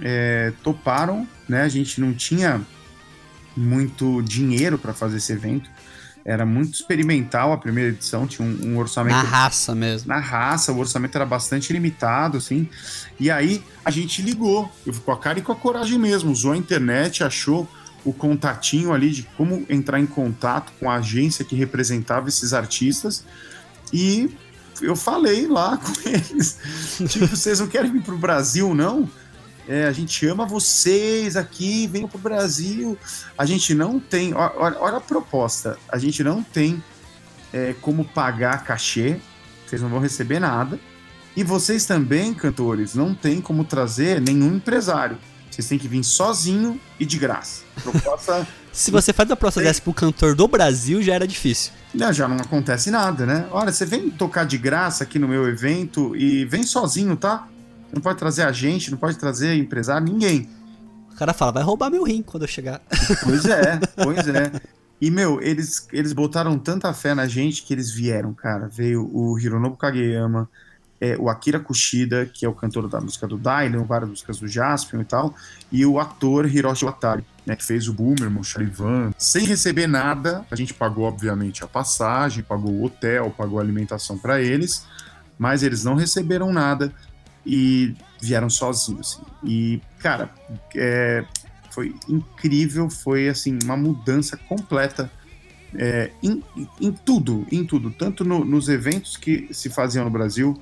[0.00, 2.60] é, toparam, né, a gente não tinha
[3.56, 5.68] muito dinheiro para fazer esse evento,
[6.28, 9.16] era muito experimental a primeira edição, tinha um, um, orçamento.
[9.16, 10.08] Na raça mesmo.
[10.08, 12.68] Na raça, o orçamento era bastante limitado, assim.
[13.18, 16.30] E aí a gente ligou, eu fui com a cara e com a coragem mesmo,
[16.30, 17.66] usou a internet, achou
[18.04, 23.24] o contatinho ali de como entrar em contato com a agência que representava esses artistas
[23.90, 24.30] e
[24.82, 26.58] eu falei lá com eles.
[27.08, 29.08] tipo, vocês não querem vir pro Brasil, não?
[29.68, 32.96] É, a gente ama vocês aqui, venham pro Brasil.
[33.36, 34.32] A gente não tem.
[34.32, 35.78] Olha, olha a proposta.
[35.90, 36.82] A gente não tem
[37.52, 39.20] é, como pagar cachê,
[39.66, 40.80] vocês não vão receber nada.
[41.36, 45.18] E vocês também, cantores, não tem como trazer nenhum empresário.
[45.50, 47.62] Vocês têm que vir sozinho e de graça.
[47.82, 48.48] Proposta.
[48.72, 51.72] Se você faz uma proposta dessa pro cantor do Brasil, já era difícil.
[51.92, 53.46] Não, já não acontece nada, né?
[53.50, 57.48] Olha, você vem tocar de graça aqui no meu evento e vem sozinho, tá?
[57.92, 60.48] Não pode trazer agente, não pode trazer empresário, ninguém.
[61.12, 62.80] O cara fala, vai roubar meu rim quando eu chegar.
[63.24, 64.52] Pois é, pois é.
[65.00, 68.66] E, meu, eles, eles botaram tanta fé na gente que eles vieram, cara.
[68.66, 70.50] Veio o Hironobu Kageyama,
[71.00, 74.48] é, o Akira Kushida, que é o cantor da música do Dylan, várias músicas do
[74.48, 75.34] Jaspion e tal,
[75.70, 79.12] e o ator Hiroshi Watari, né, que fez o Boomerman, o Charivan.
[79.16, 84.18] Sem receber nada, a gente pagou, obviamente, a passagem, pagou o hotel, pagou a alimentação
[84.18, 84.84] para eles,
[85.38, 86.92] mas eles não receberam nada
[87.48, 89.14] e vieram sozinhos.
[89.14, 89.22] Assim.
[89.42, 90.30] E, cara,
[90.76, 91.24] é,
[91.70, 95.10] foi incrível, foi assim, uma mudança completa
[95.74, 96.44] é, em,
[96.78, 100.60] em, tudo, em tudo, tanto no, nos eventos que se faziam no Brasil,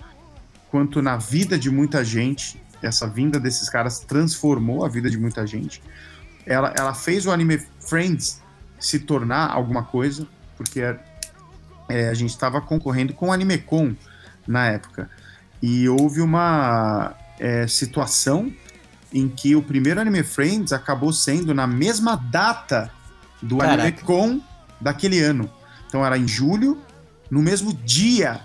[0.71, 2.63] quanto na vida de muita gente.
[2.81, 5.83] Essa vinda desses caras transformou a vida de muita gente.
[6.45, 8.41] Ela, ela fez o Anime Friends
[8.79, 10.81] se tornar alguma coisa, porque
[11.89, 13.97] é, a gente estava concorrendo com o AnimeCon
[14.47, 15.11] na época.
[15.63, 18.53] E houve uma é, situação
[19.13, 22.91] em que o primeiro Anime Friends acabou sendo na mesma data
[23.43, 23.83] do Caraca.
[23.83, 24.41] Anime Con
[24.81, 25.51] daquele ano.
[25.89, 26.79] Então era em julho,
[27.31, 28.41] no mesmo dia.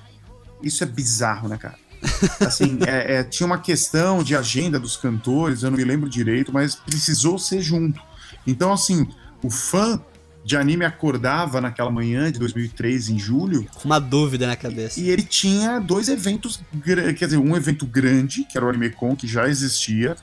[0.61, 1.75] Isso é bizarro, né, cara?
[2.45, 6.51] Assim, é, é, tinha uma questão de agenda dos cantores, eu não me lembro direito,
[6.51, 8.01] mas precisou ser junto.
[8.45, 9.07] Então, assim,
[9.43, 10.01] o fã
[10.43, 13.67] de anime acordava naquela manhã de 2003, em julho.
[13.75, 14.99] Com uma dúvida na cabeça.
[14.99, 19.27] E ele tinha dois eventos, quer dizer, um evento grande, que era o AnimeCon, que
[19.27, 20.15] já existia,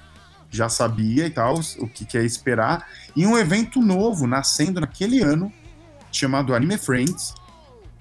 [0.50, 5.22] já sabia e tal, o que, que é esperar, e um evento novo, nascendo naquele
[5.22, 5.52] ano,
[6.10, 7.34] chamado Anime Friends,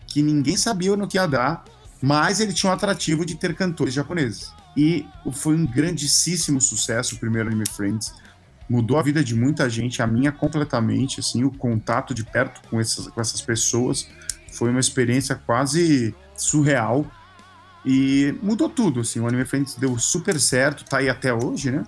[0.07, 1.65] que ninguém sabia no que ia dar,
[2.01, 4.51] mas ele tinha um atrativo de ter cantores japoneses.
[4.75, 8.13] E foi um grandíssimo sucesso o primeiro Anime Friends
[8.69, 12.79] mudou a vida de muita gente, a minha completamente, assim, o contato de perto com
[12.79, 14.07] essas, com essas pessoas
[14.51, 17.05] foi uma experiência quase surreal
[17.85, 21.85] e mudou tudo, assim, o Anime Friends deu super certo, tá aí até hoje, né?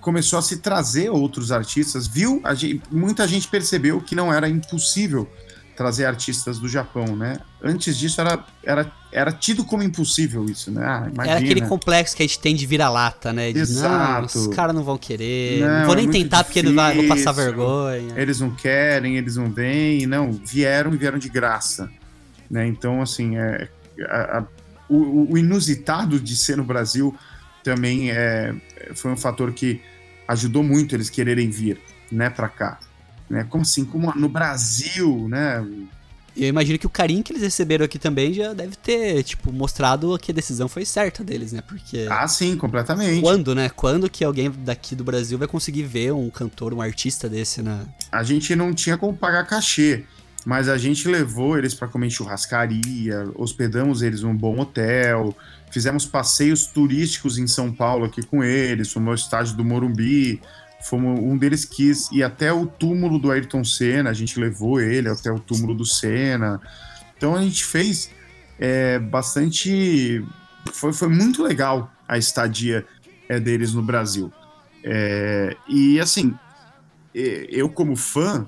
[0.00, 2.42] Começou a se trazer outros artistas, viu?
[2.54, 5.28] Gente, muita gente percebeu que não era impossível
[5.76, 7.38] trazer artistas do Japão, né?
[7.62, 10.84] Antes disso era, era, era tido como impossível isso, né?
[10.84, 13.52] Ah, era aquele complexo que a gente tem de vira-lata, né?
[13.52, 14.38] De, Exato.
[14.38, 17.32] Os caras não vão querer, não, não vou nem é tentar porque eles vão passar
[17.32, 18.14] vergonha.
[18.16, 21.90] Eles não querem, eles não vêm, não, vieram e vieram de graça,
[22.50, 22.66] né?
[22.66, 23.68] Então, assim, é,
[24.08, 24.44] a, a,
[24.88, 27.14] o, o, inusitado de ser no Brasil
[27.64, 28.54] também é,
[28.94, 29.80] foi um fator que
[30.28, 31.80] ajudou muito eles quererem vir,
[32.10, 32.78] né, para cá.
[33.32, 33.46] Né?
[33.48, 33.82] Como assim?
[33.82, 35.66] Como no Brasil, né?
[36.36, 40.18] Eu imagino que o carinho que eles receberam aqui também já deve ter, tipo, mostrado
[40.18, 41.62] que a decisão foi certa deles, né?
[41.66, 42.06] Porque.
[42.10, 43.22] Ah, sim, completamente.
[43.22, 43.70] Quando, né?
[43.70, 47.86] Quando que alguém daqui do Brasil vai conseguir ver um cantor, um artista desse, né?
[48.10, 50.04] A gente não tinha como pagar cachê,
[50.44, 55.34] mas a gente levou eles para comer churrascaria, hospedamos eles num bom hotel,
[55.70, 60.40] fizemos passeios turísticos em São Paulo aqui com eles, fomos ao estádio do Morumbi,
[60.82, 65.08] Fomos, um deles quis ir até o túmulo do Ayrton Senna, a gente levou ele
[65.08, 66.60] até o túmulo do Senna.
[67.16, 68.10] Então a gente fez
[68.58, 70.24] é, bastante.
[70.72, 72.84] Foi, foi muito legal a estadia
[73.28, 74.32] é, deles no Brasil.
[74.84, 76.34] É, e assim,
[77.14, 78.46] eu como fã,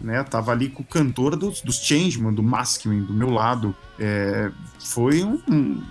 [0.00, 3.74] né, tava ali com o cantor dos, dos Changeman, do Maskman, do meu lado.
[3.98, 5.82] É, foi um, um,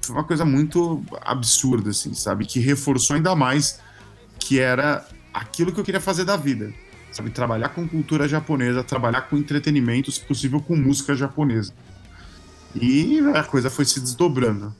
[0.00, 2.46] foi uma coisa muito absurda, assim, sabe?
[2.46, 3.80] Que reforçou ainda mais
[4.42, 6.72] que era aquilo que eu queria fazer da vida.
[7.10, 7.30] sabe?
[7.30, 11.72] Trabalhar com cultura japonesa, trabalhar com entretenimento, se possível com música japonesa.
[12.74, 14.74] E a coisa foi se desdobrando.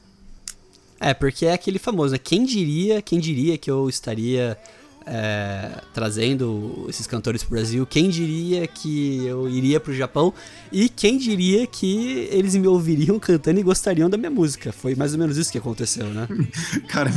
[0.99, 2.17] É, porque é aquele famoso, né?
[2.17, 4.57] Quem diria, quem diria que eu estaria
[5.05, 7.85] é, trazendo esses cantores pro Brasil?
[7.85, 10.33] Quem diria que eu iria pro Japão?
[10.71, 14.71] E quem diria que eles me ouviriam cantando e gostariam da minha música?
[14.71, 16.27] Foi mais ou menos isso que aconteceu, né?
[16.87, 17.11] cara,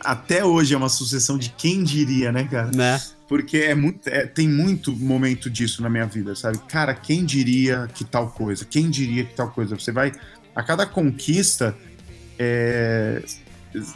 [0.00, 2.70] até hoje é uma sucessão de quem diria, né, cara?
[2.74, 3.00] Né?
[3.28, 6.58] Porque é muito, é, tem muito momento disso na minha vida, sabe?
[6.68, 8.64] Cara, quem diria que tal coisa?
[8.64, 9.76] Quem diria que tal coisa?
[9.76, 10.12] Você vai.
[10.54, 11.76] A cada conquista.
[12.38, 13.22] É,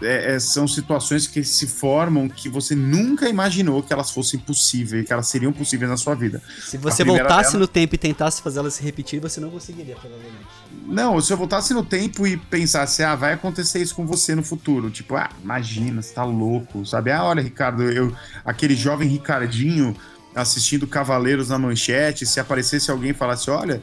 [0.03, 5.07] é, é, são situações que se formam que você nunca imaginou que elas fossem possíveis,
[5.07, 6.43] que elas seriam possíveis na sua vida.
[6.63, 7.61] Se você voltasse dela...
[7.61, 10.47] no tempo e tentasse fazer elas se repetir, você não conseguiria, provavelmente.
[10.87, 14.43] Não, se eu voltasse no tempo e pensasse, ah, vai acontecer isso com você no
[14.43, 17.11] futuro, tipo, ah, imagina, você tá louco, sabe?
[17.11, 18.15] Ah, olha, Ricardo, eu,
[18.45, 19.97] aquele jovem Ricardinho
[20.35, 23.83] assistindo Cavaleiros na manchete, se aparecesse alguém e falasse, olha,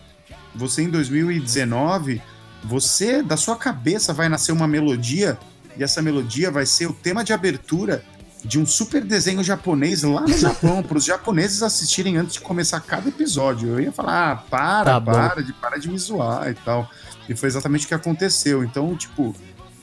[0.56, 2.22] você em 2019,
[2.64, 5.38] você, da sua cabeça vai nascer uma melodia
[5.78, 8.04] e essa melodia vai ser o tema de abertura
[8.44, 12.80] de um super desenho japonês lá no Japão, para os japoneses assistirem antes de começar
[12.80, 13.70] cada episódio.
[13.70, 16.90] Eu ia falar, ah, para, tá para, de, para de me zoar e tal.
[17.28, 18.64] E foi exatamente o que aconteceu.
[18.64, 19.36] Então, tipo,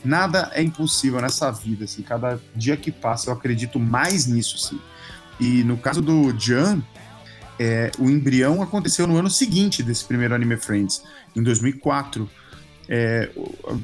[0.05, 2.03] nada é impossível nessa vida, assim.
[2.03, 4.81] Cada dia que passa eu acredito mais nisso, assim.
[5.39, 6.81] E no caso do Jan,
[7.59, 11.03] é, o embrião aconteceu no ano seguinte desse primeiro Anime Friends,
[11.35, 12.29] em 2004
[12.89, 13.31] é,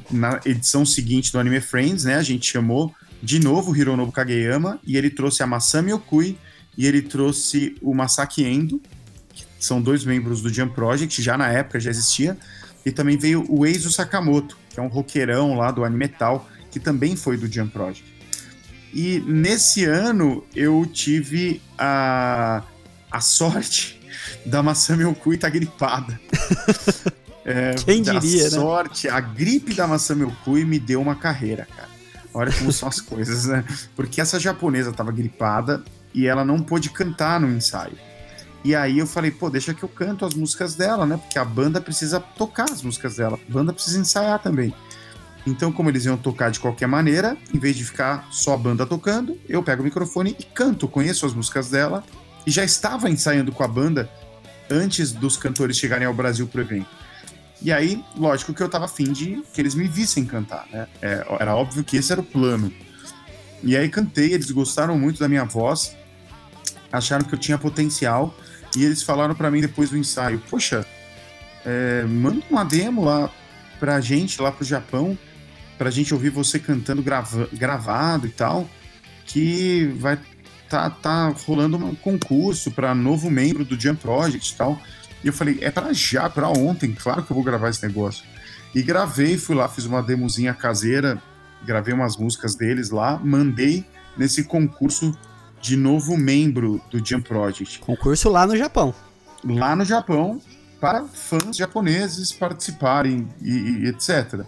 [0.09, 4.79] na edição seguinte do Anime Friends, né, a gente chamou de novo o Hironobu Kageyama
[4.83, 6.37] e ele trouxe a Masami Okui
[6.77, 8.81] e ele trouxe o Masaki Endo,
[9.33, 12.37] que são dois membros do Jump Project, já na época já existia,
[12.85, 16.79] e também veio o Eizo Sakamoto, que é um roqueirão lá do Anime Metal, que
[16.79, 18.11] também foi do Jump Project.
[18.93, 22.63] E nesse ano eu tive a,
[23.11, 23.99] a sorte
[24.45, 26.19] da Masami Okui estar tá gripada.
[27.43, 28.49] É, Quem diria, a né?
[28.49, 31.89] sorte, a gripe da maçã meu cu e me deu uma carreira, cara.
[32.33, 33.63] Olha como são as coisas, né?
[33.95, 35.83] Porque essa japonesa tava gripada
[36.13, 37.97] e ela não pôde cantar no ensaio.
[38.63, 41.17] E aí eu falei, pô, deixa que eu canto as músicas dela, né?
[41.17, 43.39] Porque a banda precisa tocar as músicas dela.
[43.49, 44.73] A banda precisa ensaiar também.
[45.47, 48.85] Então, como eles iam tocar de qualquer maneira, em vez de ficar só a banda
[48.85, 52.03] tocando, eu pego o microfone e canto, conheço as músicas dela
[52.45, 54.07] e já estava ensaiando com a banda
[54.69, 57.00] antes dos cantores chegarem ao Brasil pro evento.
[57.61, 60.87] E aí, lógico que eu tava afim de que eles me vissem cantar, né?
[61.01, 62.73] É, era óbvio que esse era o plano.
[63.63, 65.95] E aí cantei, eles gostaram muito da minha voz,
[66.91, 68.35] acharam que eu tinha potencial,
[68.75, 70.85] e eles falaram para mim depois do ensaio: Poxa,
[71.63, 73.29] é, manda uma demo lá
[73.79, 75.17] pra gente, lá pro Japão,
[75.77, 78.67] pra gente ouvir você cantando grava gravado e tal,
[79.25, 80.19] que vai
[80.67, 84.81] tá, tá rolando um concurso para novo membro do Jump Project e tal.
[85.23, 88.25] E eu falei, é para já, para ontem, claro que eu vou gravar esse negócio.
[88.73, 91.21] E gravei, fui lá, fiz uma demozinha caseira,
[91.63, 93.85] gravei umas músicas deles lá, mandei
[94.17, 95.15] nesse concurso
[95.61, 97.79] de novo membro do Jump Project.
[97.79, 98.93] Concurso lá no Japão.
[99.43, 100.41] Lá no Japão,
[100.79, 104.45] para fãs japoneses participarem e, e etc.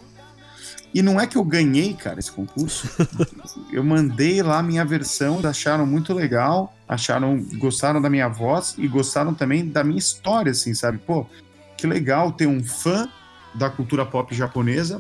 [0.94, 2.88] E não é que eu ganhei, cara, esse concurso.
[3.74, 9.34] eu mandei lá minha versão, acharam muito legal, acharam, gostaram da minha voz e gostaram
[9.34, 11.00] também da minha história, assim, sabe?
[11.00, 11.26] Pô,
[11.76, 13.10] que legal ter um fã
[13.56, 15.00] da cultura pop japonesa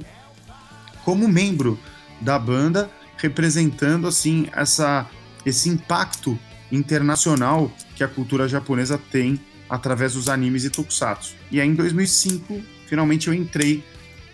[1.03, 1.77] como membro
[2.21, 5.07] da banda, representando assim essa
[5.45, 6.39] esse impacto
[6.71, 9.39] internacional que a cultura japonesa tem
[9.69, 11.35] através dos animes e tokusatsu.
[11.51, 13.83] E aí em 2005, finalmente eu entrei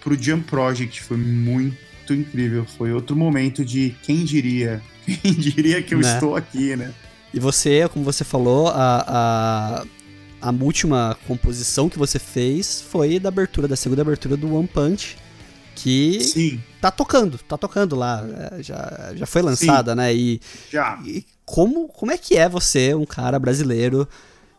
[0.01, 1.01] pro Jump Project.
[1.01, 2.65] Foi muito incrível.
[2.77, 6.13] Foi outro momento de quem diria, quem diria que eu né?
[6.13, 6.93] estou aqui, né?
[7.33, 9.85] E você, como você falou, a,
[10.41, 14.67] a, a última composição que você fez foi da abertura, da segunda abertura do One
[14.67, 15.15] Punch,
[15.75, 16.61] que Sim.
[16.81, 19.97] tá tocando, tá tocando lá, é, já, já foi lançada, Sim.
[19.97, 20.13] né?
[20.13, 20.41] E,
[20.71, 20.99] já.
[21.05, 24.07] E como, como é que é você, um cara brasileiro,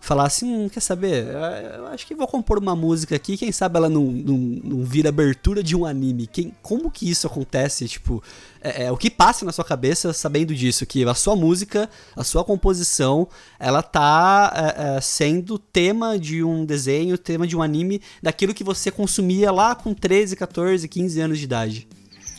[0.01, 1.27] falar assim, hum, quer saber?
[1.75, 5.11] Eu acho que vou compor uma música aqui, quem sabe ela não, não, não vira
[5.11, 6.27] abertura de um anime.
[6.27, 7.87] Quem, como que isso acontece?
[7.87, 8.23] Tipo,
[8.63, 10.87] é, é, o que passa na sua cabeça sabendo disso?
[10.87, 13.29] Que a sua música, a sua composição,
[13.59, 18.65] ela tá é, é sendo tema de um desenho, tema de um anime, daquilo que
[18.65, 21.89] você consumia lá com 13, 14, 15 anos de idade.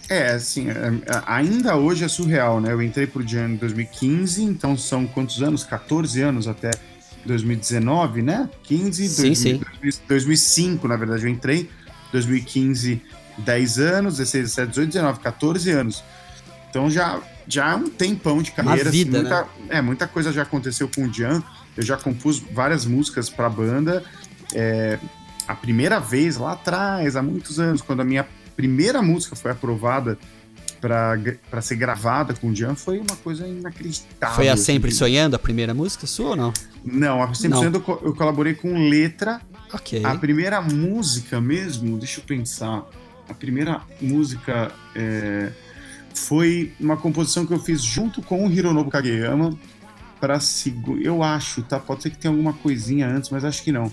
[0.09, 2.73] É, assim, é, é, ainda hoje é surreal, né?
[2.73, 5.63] Eu entrei pro Jan em 2015, então são quantos anos?
[5.63, 6.71] 14 anos até
[7.25, 8.49] 2019, né?
[8.63, 10.01] 15, sim, 2000, sim.
[10.07, 11.69] 2005, na verdade, eu entrei.
[12.11, 13.01] 2015,
[13.37, 16.03] 10 anos, 16, 17, 18, 19, 14 anos.
[16.69, 18.83] Então já, já é um tempão de carreira.
[18.83, 19.47] Uma assim, vida, assim, muita, né?
[19.69, 21.43] É, muita coisa já aconteceu com o Jan.
[21.75, 24.03] eu já compus várias músicas para a banda.
[24.53, 24.99] É,
[25.47, 30.17] a primeira vez lá atrás, há muitos anos, quando a minha primeira música foi aprovada
[30.81, 34.35] para ser gravada com o Jan, foi uma coisa inacreditável.
[34.35, 34.97] Foi a Sempre assim.
[34.97, 36.53] Sonhando, a primeira música sua ou não?
[36.83, 37.57] Não, a Sempre não.
[37.59, 39.39] Sonhando eu colaborei com letra.
[40.03, 42.83] A primeira música mesmo, deixa eu pensar.
[43.29, 45.51] A primeira música é,
[46.13, 49.57] foi uma composição que eu fiz junto com o Hironobu Kageyama
[50.19, 50.37] para
[51.01, 51.79] eu acho, tá?
[51.79, 53.91] Pode ser que tenha alguma coisinha antes, mas acho que não.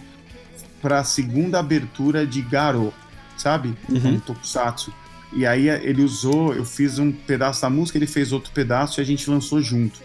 [0.82, 2.93] Para a segunda abertura de Garo,
[3.36, 3.74] sabe?
[3.89, 4.14] Uhum.
[4.14, 4.93] Um tokusatsu.
[5.33, 9.03] E aí ele usou, eu fiz um pedaço da música, ele fez outro pedaço e
[9.03, 10.01] a gente lançou junto.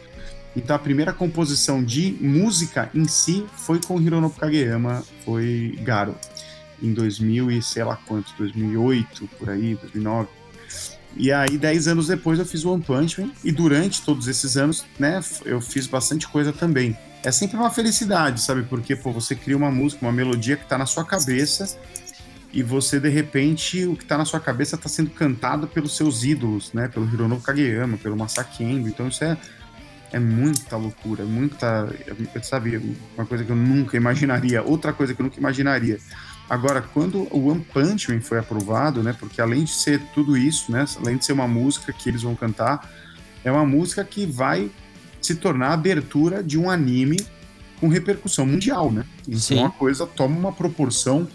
[0.56, 6.16] Então a primeira composição de música em si foi com Hironobu Kageyama, foi Garo,
[6.82, 10.28] em 2000 e sei lá quanto, 2008, por aí, 2009.
[11.16, 13.32] E aí, dez anos depois, eu fiz o One Punch Man.
[13.44, 16.98] E durante todos esses anos, né, eu fiz bastante coisa também.
[17.24, 18.64] É sempre uma felicidade, sabe?
[18.64, 21.78] Porque, pô, você cria uma música, uma melodia que tá na sua cabeça
[22.54, 26.24] e você, de repente, o que tá na sua cabeça tá sendo cantado pelos seus
[26.24, 26.88] ídolos, né?
[26.88, 28.88] Pelo Hironobu Kageyama, pelo Masaki Endo.
[28.88, 29.36] Então isso é,
[30.12, 31.90] é muita loucura, muita...
[32.44, 32.80] Sabe,
[33.18, 34.62] uma coisa que eu nunca imaginaria.
[34.62, 35.98] Outra coisa que eu nunca imaginaria.
[36.48, 39.16] Agora, quando o One Punch Man foi aprovado, né?
[39.20, 40.86] Porque além de ser tudo isso, né?
[40.98, 42.88] Além de ser uma música que eles vão cantar,
[43.44, 44.70] é uma música que vai
[45.20, 47.18] se tornar a abertura de um anime
[47.80, 49.06] com repercussão mundial, né?
[49.28, 49.64] Então Sim.
[49.64, 51.28] a coisa toma uma proporção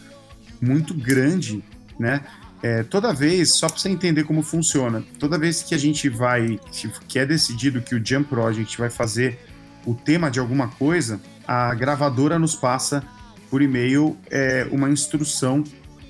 [0.60, 1.62] muito grande,
[1.98, 2.22] né?
[2.62, 6.58] É, toda vez, só para você entender como funciona, toda vez que a gente vai,
[7.06, 9.38] que é decidido que o Jump Project vai fazer
[9.86, 13.02] o tema de alguma coisa, a gravadora nos passa
[13.48, 15.62] por e-mail é, uma instrução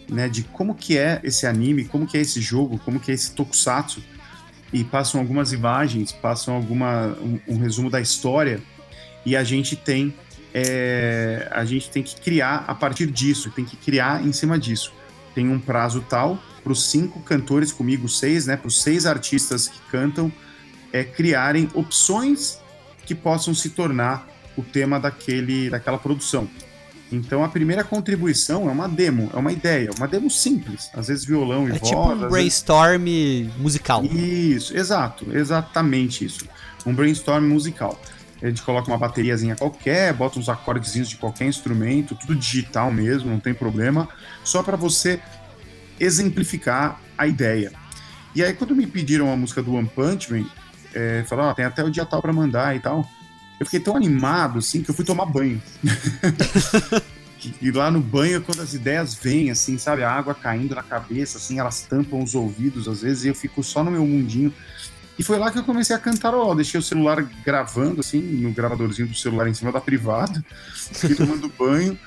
[0.08, 3.14] né, de como que é esse anime, como que é esse jogo, como que é
[3.14, 4.02] esse tokusatsu,
[4.72, 8.60] e passam algumas imagens, passam alguma, um, um resumo da história,
[9.24, 10.14] e a gente tem
[10.54, 14.92] é, a gente tem que criar a partir disso, tem que criar em cima disso.
[15.34, 19.68] Tem um prazo tal para os cinco cantores comigo, seis, né, para os seis artistas
[19.68, 20.32] que cantam,
[20.92, 22.58] é, criarem opções
[23.06, 26.48] que possam se tornar o tema daquele, daquela produção.
[27.10, 31.24] Então a primeira contribuição é uma demo, é uma ideia, uma demo simples, às vezes
[31.24, 31.82] violão e é voz.
[31.82, 33.56] É tipo um brainstorm vezes...
[33.56, 34.04] musical.
[34.04, 36.46] Isso, exato, exatamente isso.
[36.84, 37.98] Um brainstorm musical.
[38.42, 43.30] A gente coloca uma bateriazinha qualquer, bota uns acordezinhos de qualquer instrumento, tudo digital mesmo,
[43.30, 44.08] não tem problema,
[44.44, 45.20] só para você
[45.98, 47.72] exemplificar a ideia.
[48.34, 50.44] E aí, quando me pediram a música do One Punch Man,
[50.94, 53.08] é, falaram, ah, tem até o dia tal para mandar e tal.
[53.58, 55.60] Eu fiquei tão animado, assim, que eu fui tomar banho.
[57.60, 61.38] e lá no banho, quando as ideias vêm, assim, sabe, a água caindo na cabeça,
[61.38, 64.54] assim, elas tampam os ouvidos às vezes, e eu fico só no meu mundinho
[65.18, 66.54] e foi lá que eu comecei a cantarolar.
[66.54, 70.44] Deixei o celular gravando, assim, no gravadorzinho do celular em cima da privada,
[70.92, 71.98] fui tomando banho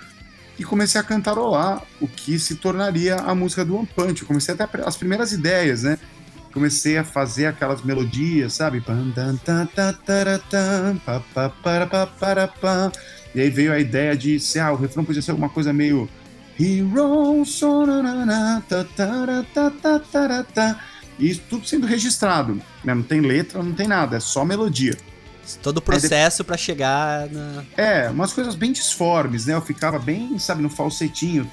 [0.58, 4.22] e comecei a cantarolar o que se tornaria a música do One Punch.
[4.22, 5.98] Eu comecei até as primeiras ideias, né?
[6.54, 8.84] Comecei a fazer aquelas melodias, sabe?
[13.34, 16.10] E aí veio a ideia de ser, ah, o refrão podia ser alguma coisa meio.
[16.60, 17.44] Hero,
[21.22, 22.96] e isso tudo sendo registrado, né?
[22.96, 24.98] Não tem letra, não tem nada, é só melodia.
[25.62, 27.64] Todo o processo para chegar na.
[27.78, 29.54] É, umas coisas bem disformes, né?
[29.54, 31.48] Eu ficava bem, sabe, no falsetinho.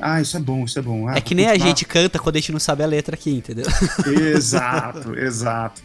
[0.00, 1.08] Ah, isso é bom, isso é bom.
[1.08, 3.30] Ah, é que nem a gente canta quando a gente não sabe a letra aqui,
[3.30, 3.66] entendeu?
[4.34, 5.82] Exato, exato.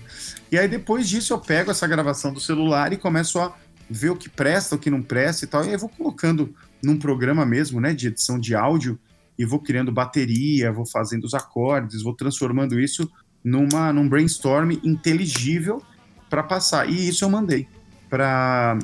[0.52, 3.54] E aí depois disso eu pego essa gravação do celular e começo a
[3.90, 5.64] ver o que presta, o que não presta e tal.
[5.64, 8.98] E aí eu vou colocando num programa mesmo, né, de edição de áudio,
[9.38, 13.10] e vou criando bateria, vou fazendo os acordes, vou transformando isso
[13.44, 15.82] numa, num brainstorm inteligível
[16.30, 16.90] para passar.
[16.90, 17.68] E isso eu mandei
[18.10, 18.78] para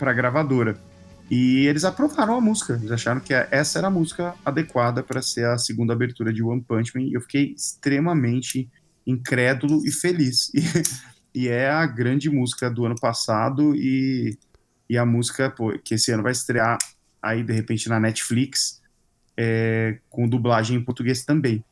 [0.00, 0.80] a gravadora.
[1.30, 5.46] E eles aprovaram a música, eles acharam que essa era a música adequada para ser
[5.46, 7.02] a segunda abertura de One Punch Man.
[7.02, 8.68] E eu fiquei extremamente
[9.06, 10.50] incrédulo e feliz.
[11.34, 14.36] E, e é a grande música do ano passado e,
[14.88, 16.78] e a música pô, que esse ano vai estrear
[17.22, 18.77] aí de repente na Netflix
[19.40, 21.64] é, com dublagem em português também.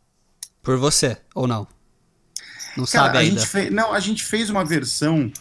[0.62, 1.66] Por você, ou não?
[2.76, 3.42] Não Cara, sabe ainda?
[3.42, 5.32] A fez, não, a gente fez uma versão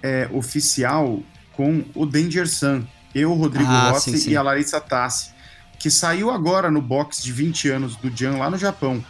[0.00, 1.20] é, oficial
[1.54, 2.86] com o Danger Sun.
[3.12, 4.30] Eu, o Rodrigo ah, Rossi sim, sim.
[4.30, 5.32] e a Larissa Tassi.
[5.78, 9.04] Que saiu agora no box de 20 anos do Jan lá no Japão.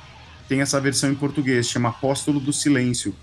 [0.49, 3.15] Tem essa versão em português, chama Apóstolo do Silêncio.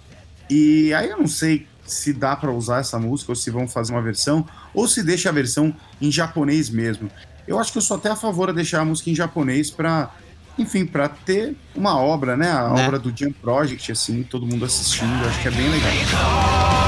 [0.47, 3.93] E aí eu não sei se dá para usar essa música ou se vão fazer
[3.93, 7.09] uma versão ou se deixa a versão em japonês mesmo.
[7.47, 10.11] Eu acho que eu sou até a favor de deixar a música em japonês para
[10.57, 12.51] enfim, para ter uma obra, né?
[12.51, 12.85] A né?
[12.85, 16.78] obra do Jam Project, assim, todo mundo assistindo, acho que é bem legal.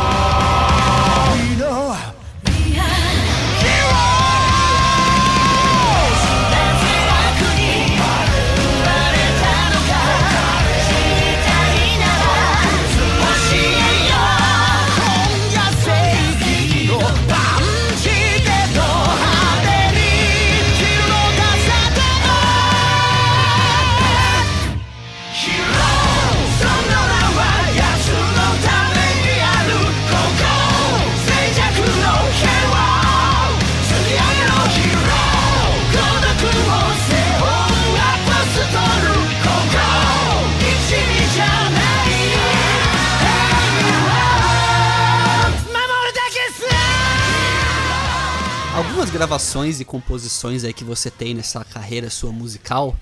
[49.22, 52.98] Gravações e composições aí que você tem nessa carreira sua musical,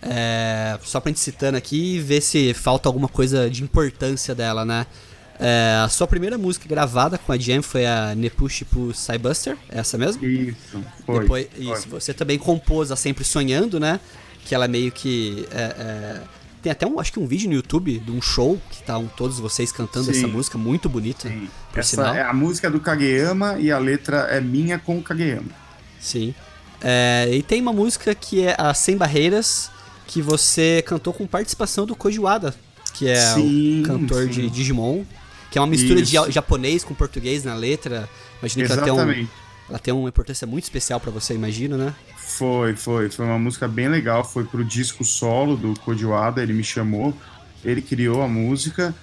[0.00, 4.64] é, só pra gente citando aqui e ver se falta alguma coisa de importância dela,
[4.64, 4.86] né?
[5.40, 9.98] É, a sua primeira música gravada com a Jam foi a Nepushipu Cybuster, é essa
[9.98, 10.24] mesmo?
[10.24, 11.20] Isso, foi.
[11.20, 11.64] Depois, foi.
[11.64, 13.98] isso, você também compôs a Sempre Sonhando, né?
[14.44, 15.48] Que ela meio que.
[15.50, 16.20] é, é,
[16.66, 19.38] tem até um, acho que um vídeo no YouTube de um show que estão todos
[19.38, 20.18] vocês cantando Sim.
[20.18, 21.48] essa música, muito bonita, Sim.
[21.72, 22.14] Essa sinal.
[22.14, 25.48] é a música do Kageyama e a letra é minha com o Kageyama.
[26.00, 26.34] Sim.
[26.80, 29.70] É, e tem uma música que é a Sem Barreiras,
[30.08, 32.52] que você cantou com participação do Koji Wada,
[32.94, 34.30] que é Sim, o cantor sim.
[34.30, 35.04] de Digimon,
[35.52, 36.32] que é uma mistura de Isso.
[36.32, 38.08] japonês com português na letra.
[38.40, 39.28] Imagino que ela tem, um,
[39.70, 41.94] ela tem uma importância muito especial pra você, imagino, né?
[42.36, 43.08] Foi, foi.
[43.10, 44.22] Foi uma música bem legal.
[44.24, 47.14] Foi pro disco solo do Kodiwada, ele me chamou,
[47.64, 48.94] ele criou a música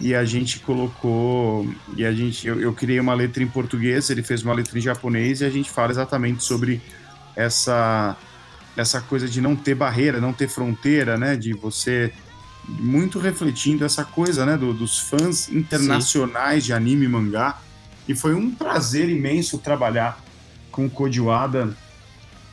[0.00, 1.68] e a gente colocou.
[1.96, 2.46] E a gente.
[2.46, 5.50] Eu, eu criei uma letra em português, ele fez uma letra em japonês e a
[5.50, 6.80] gente fala exatamente sobre
[7.34, 8.16] essa,
[8.76, 11.36] essa coisa de não ter barreira, não ter fronteira, né?
[11.36, 12.12] De você.
[12.68, 14.56] Muito refletindo essa coisa, né?
[14.56, 17.58] do- dos fãs internacionais de anime e mangá.
[18.08, 20.20] E foi um prazer imenso trabalhar
[20.72, 21.76] com o Kodiwada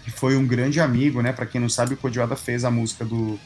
[0.03, 1.31] que foi um grande amigo, né?
[1.31, 3.39] Para quem não sabe, o Kodiwada fez a música do,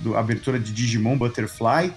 [0.00, 1.92] do abertura de Digimon Butterfly,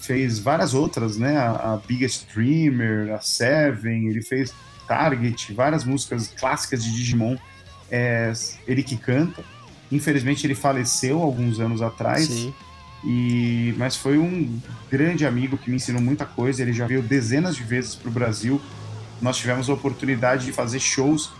[0.00, 1.36] fez várias outras, né?
[1.38, 4.52] A, a Biggest Dreamer, a Seven, ele fez
[4.86, 7.36] Target, várias músicas clássicas de Digimon.
[7.90, 8.32] É,
[8.66, 9.42] ele que canta.
[9.90, 12.26] Infelizmente ele faleceu alguns anos atrás.
[12.26, 12.54] Sim.
[13.06, 14.58] E, mas foi um
[14.90, 16.62] grande amigo que me ensinou muita coisa.
[16.62, 18.60] Ele já veio dezenas de vezes para o Brasil.
[19.22, 21.30] Nós tivemos a oportunidade de fazer shows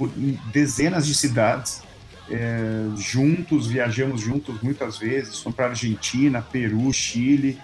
[0.00, 0.10] por-
[0.52, 1.82] dezenas de cidades.
[2.32, 5.40] é, juntos, viajamos juntos muitas vezes.
[5.40, 7.58] Fomos para Argentina, Peru, Chile.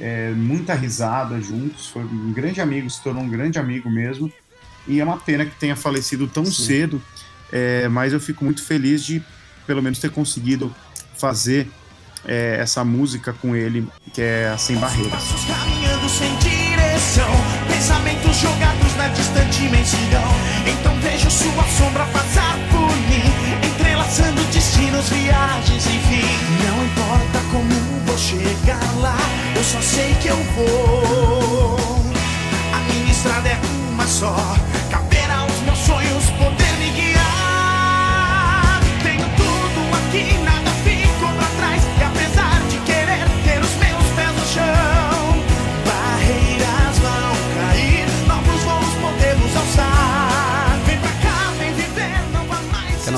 [0.00, 1.86] é, muita risada juntos.
[1.86, 4.30] Foi um grande amigo, se tornou um grande amigo mesmo.
[4.88, 6.64] E é uma pena que tenha falecido tão Sim.
[6.66, 7.02] cedo.
[7.52, 9.22] é, mas eu fico muito feliz de,
[9.68, 10.74] pelo menos, ter conseguido
[11.16, 11.68] fazer
[12.24, 15.12] é, essa música com ele, que é a Sem Barreiras.
[15.12, 17.30] Passos caminhando sem direção,
[17.68, 20.32] pensamentos jogados na distante imensidão.
[20.66, 23.24] Então vejo sua sombra passar por mim,
[23.66, 26.24] entrelaçando destinos, viagens, enfim.
[26.64, 29.16] Não importa como vou chegar lá,
[29.54, 31.76] eu só sei que eu vou.
[32.72, 33.58] A minha estrada é
[33.90, 34.36] uma só,
[34.90, 36.61] caberá aos meus sonhos poder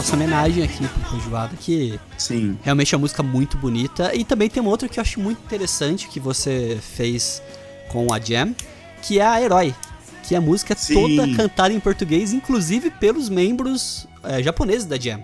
[0.05, 2.59] nossa homenagem aqui pro Wada, que Sim.
[2.63, 4.15] realmente é uma música muito bonita.
[4.15, 7.43] E também tem uma outra que eu acho muito interessante que você fez
[7.89, 8.55] com a Jam,
[9.01, 9.75] que é a Herói.
[10.23, 10.95] Que a música é Sim.
[10.95, 15.23] toda cantada em português, inclusive pelos membros eh, japoneses da Jam.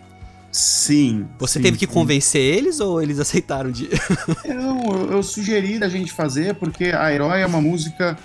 [0.51, 1.29] Sim.
[1.39, 1.93] Você sim, teve que sim.
[1.93, 3.87] convencer eles ou eles aceitaram de.
[4.49, 8.17] Não, eu, eu sugeri da gente fazer porque a Herói é uma música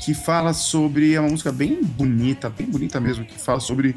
[0.00, 1.14] que fala sobre.
[1.14, 3.96] É uma música bem bonita, bem bonita mesmo, que fala sobre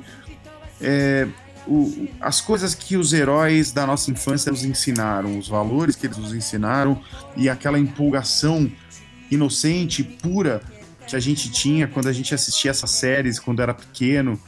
[0.81, 1.27] é,
[1.69, 6.17] o- as coisas que os heróis da nossa infância nos ensinaram, os valores que eles
[6.17, 6.99] nos ensinaram
[7.37, 8.69] e aquela empolgação
[9.29, 10.61] inocente, pura
[11.07, 14.39] que a gente tinha quando a gente assistia essas séries quando era pequeno.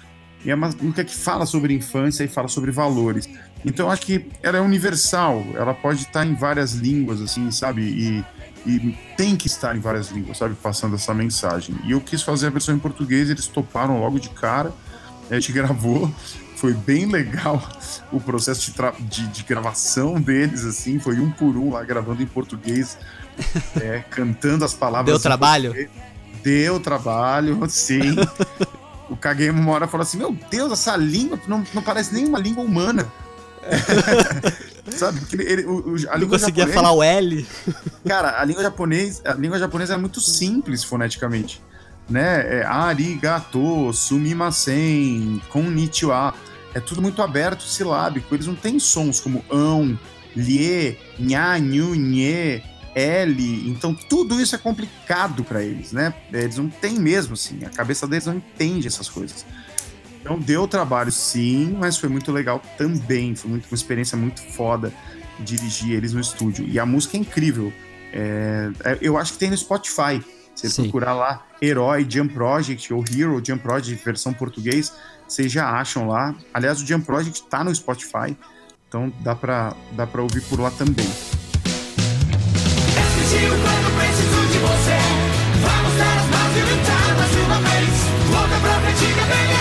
[0.43, 3.29] E é uma música que fala sobre infância e fala sobre valores.
[3.63, 7.81] Então acho que ela é universal, ela pode estar em várias línguas, assim, sabe?
[7.83, 8.25] E,
[8.65, 10.55] e tem que estar em várias línguas, sabe?
[10.55, 11.75] Passando essa mensagem.
[11.85, 14.71] E eu quis fazer a versão em português, eles toparam logo de cara.
[15.29, 16.11] A gente gravou,
[16.61, 17.59] foi bem legal
[18.13, 22.27] o processo de, de- de gravação deles, assim, foi um por um lá gravando em
[22.27, 22.97] português,
[23.81, 25.11] é, cantando as palavras.
[25.11, 25.89] Deu trabalho?
[26.43, 28.15] Deu trabalho, sim.
[29.09, 32.37] o Kageyama uma hora falou assim: Meu Deus, essa língua não, não parece nem uma
[32.39, 33.11] língua humana.
[34.95, 35.19] Sabe?
[35.19, 37.45] Porque ele, o- a Não língua conseguia japonesa- falar o L.
[38.07, 41.61] Cara, a língua japonesa, a língua japonesa é muito simples foneticamente.
[42.09, 42.59] né?
[42.59, 46.33] É arigato, sumimasen, konnichiwa.
[46.73, 48.33] É tudo muito aberto, silábico.
[48.33, 49.97] Eles não têm sons como ão,
[50.35, 52.61] lhe, nha, nhu, nhê,
[52.95, 53.69] L.
[53.69, 56.13] Então tudo isso é complicado para eles, né?
[56.31, 57.63] Eles não têm mesmo, assim.
[57.65, 59.45] A cabeça deles não entende essas coisas.
[60.21, 63.35] Então deu trabalho, sim, mas foi muito legal também.
[63.35, 64.93] Foi muito, uma experiência muito foda
[65.39, 66.67] dirigir eles no estúdio.
[66.67, 67.73] E a música é incrível.
[68.13, 70.21] É, é, eu acho que tem no Spotify.
[70.53, 70.83] Você Sim.
[70.83, 74.93] procurar lá Herói Jam Project ou Hero Jam Project, versão português,
[75.31, 76.35] vocês já acham lá.
[76.53, 78.37] Aliás, o Jam Project tá no Spotify,
[78.87, 81.07] então dá pra, dá pra ouvir por lá também.
[85.61, 86.63] Vamos dar as mãos e
[87.17, 87.89] mais uma vez.
[88.29, 89.60] Luta pra frente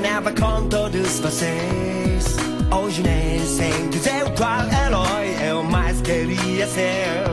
[0.00, 2.36] sonhava com todos vocês.
[2.74, 7.29] Hoje nem sei dizer qual herói eu mais queria ser.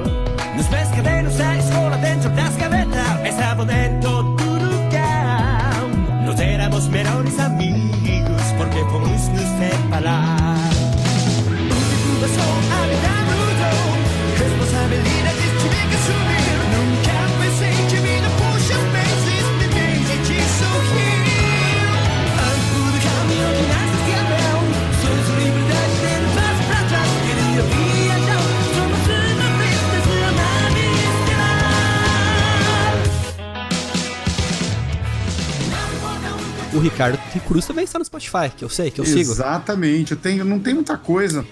[36.89, 37.17] Ricardo
[37.47, 39.19] Cruz também está no Spotify, que eu sei, que eu sigo.
[39.31, 40.11] Exatamente.
[40.11, 41.45] Eu tenho, não tem muita coisa,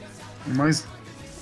[0.48, 0.86] mas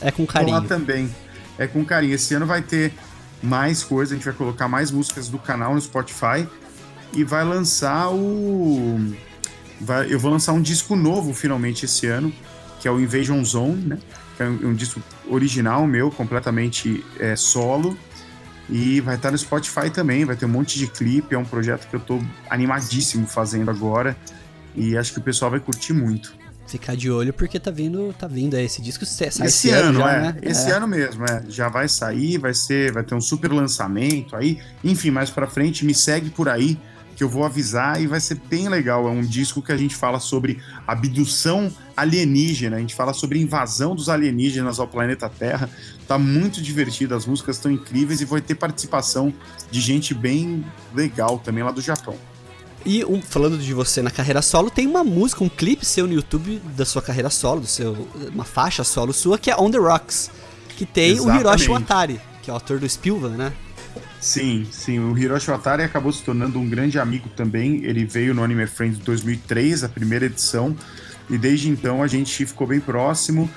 [0.01, 0.61] É com tô lá carinho.
[0.63, 1.15] também.
[1.57, 2.13] É com carinho.
[2.15, 2.93] Esse ano vai ter
[3.41, 6.47] mais coisa, a gente vai colocar mais músicas do canal no Spotify
[7.13, 8.99] e vai lançar o.
[9.79, 12.33] vai- eu vou lançar um disco novo finalmente esse ano,
[12.79, 13.99] que é o Invasion Zone, né?
[14.37, 17.97] Que é um, um disco original meu, completamente é, solo.
[18.69, 21.87] E vai estar no Spotify também, vai ter um monte de clipe, é um projeto
[21.89, 24.15] que eu tô animadíssimo fazendo agora.
[24.75, 26.33] E acho que o pessoal vai curtir muito.
[26.65, 30.21] Ficar de olho porque tá vindo, tá vindo esse disco sai Esse, ano, já, é.
[30.21, 30.35] né?
[30.41, 30.73] Esse É.
[30.73, 31.43] ano mesmo, é.
[31.49, 34.59] Já vai sair, vai ser, vai ter um super lançamento aí.
[34.83, 36.79] Enfim, mais pra frente, me segue por aí
[37.15, 39.07] que eu vou avisar e vai ser bem legal.
[39.07, 43.95] É um disco que a gente fala sobre abdução alienígena, a gente fala sobre invasão
[43.95, 45.69] dos alienígenas ao planeta Terra.
[46.07, 49.33] Tá muito divertido, as músicas estão incríveis e vai ter participação
[49.71, 50.63] de gente bem
[50.93, 52.15] legal também lá do Japão.
[52.85, 56.13] E um- falando de você na carreira solo, tem uma música, um clipe seu no
[56.13, 59.77] YouTube da sua carreira solo, do seu, uma faixa solo sua, que é On The
[59.77, 60.29] Rocks.
[60.75, 61.69] Que tem o Hiroshi Exatamente.
[61.69, 63.53] Watari, que é o autor do Spielberg, né?
[64.19, 64.99] Sim, sim.
[64.99, 67.83] O Hiroshi Watari acabou se tornando um grande amigo também.
[67.85, 70.75] Ele veio no Anime Friends 2003, a primeira edição,
[71.29, 73.49] e desde então a gente ficou bem próximo.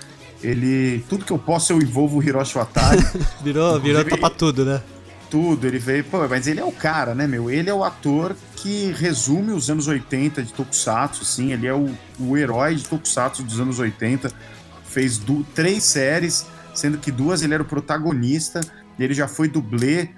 [0.43, 3.03] Ele, tudo que eu posso eu envolvo o Hiroshi Watari,
[3.43, 4.83] Virou, virou topa tudo, né?
[5.31, 5.67] tudo.
[5.67, 7.51] Ele veio, pô, mas ele é o cara, né, meu?
[7.51, 11.53] Ele é o ator que resume os anos 80 de Tokusatsu, assim.
[11.53, 11.91] Ele é o,
[12.21, 14.31] o herói de Tokusatsu dos anos 80.
[14.85, 18.61] Fez du- três séries, sendo que duas ele era o protagonista.
[18.99, 20.11] Ele já foi dublê,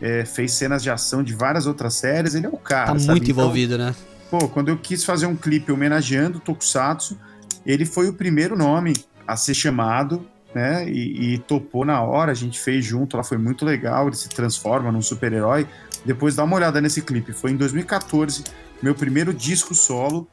[0.00, 2.34] é, fez cenas de ação de várias outras séries.
[2.34, 2.86] Ele é o cara.
[2.92, 3.10] Tá sabe?
[3.12, 3.94] muito Então, envolvido, né?
[4.30, 7.18] Pô, quando eu quis fazer um clipe homenageando o Tokusatsu,
[7.66, 8.94] ele foi o primeiro nome
[9.26, 10.24] a ser chamado,
[10.54, 10.88] né?
[10.88, 14.28] E, e topou na hora, a gente fez junto, lá foi muito legal, ele se
[14.28, 15.66] transforma num super-herói.
[16.04, 18.44] Depois dá uma olhada nesse clipe, foi em 2014,
[18.82, 20.28] meu primeiro disco solo.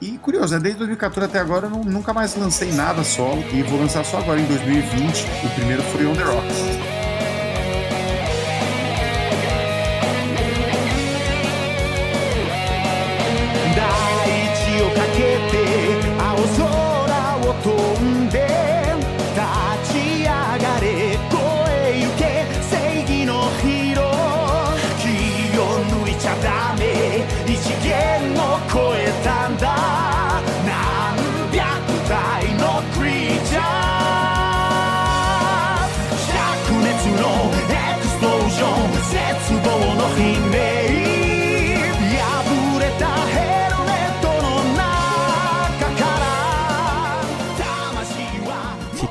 [0.00, 0.60] E curioso, né?
[0.60, 4.18] desde 2014 até agora eu não- nunca mais lancei nada solo, e vou lançar só
[4.18, 5.24] agora em 2020.
[5.44, 6.97] O primeiro foi On The Rocks.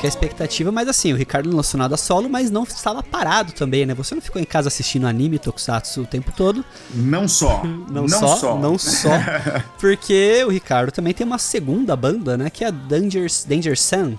[0.07, 3.85] A expectativa, mas assim, o Ricardo não lançou nada solo, mas não estava parado também,
[3.85, 3.93] né?
[3.93, 6.63] Você não ficou em casa assistindo anime Tokusatsu o tempo todo.
[6.93, 7.61] Não só.
[7.89, 9.09] Não, só, não só.
[9.79, 12.49] Porque o Ricardo também tem uma segunda banda, né?
[12.49, 14.15] Que é a Danger, Danger Sun.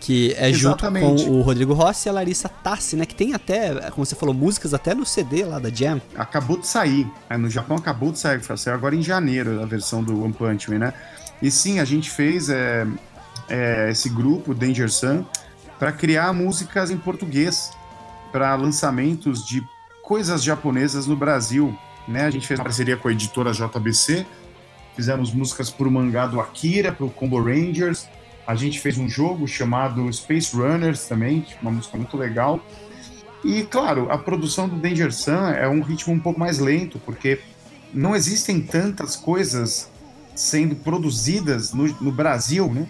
[0.00, 1.22] Que é Exatamente.
[1.22, 3.04] junto com o Rodrigo Rossi e a Larissa Tassi, né?
[3.04, 6.00] Que tem até, como você falou, músicas até no CD lá da Jam.
[6.16, 7.06] acabou de sair.
[7.28, 10.70] É, no Japão acabou de sair, saiu agora em janeiro a versão do One Punch
[10.70, 10.94] Man, né?
[11.42, 12.86] E sim, a gente fez é,
[13.48, 15.24] é, esse grupo, Danger Sun,
[15.78, 17.70] para criar músicas em português,
[18.32, 19.62] para lançamentos de
[20.02, 21.76] coisas japonesas no Brasil.
[22.06, 22.24] Né?
[22.24, 24.26] A gente fez uma parceria com a editora JBC,
[24.94, 28.08] fizemos músicas para o mangá do Akira, para o Combo Rangers.
[28.46, 32.60] A gente fez um jogo chamado Space Runners também, uma música muito legal.
[33.44, 37.40] E, claro, a produção do Danger Sun é um ritmo um pouco mais lento, porque
[37.92, 39.90] não existem tantas coisas
[40.34, 42.88] sendo produzidas no, no Brasil, né?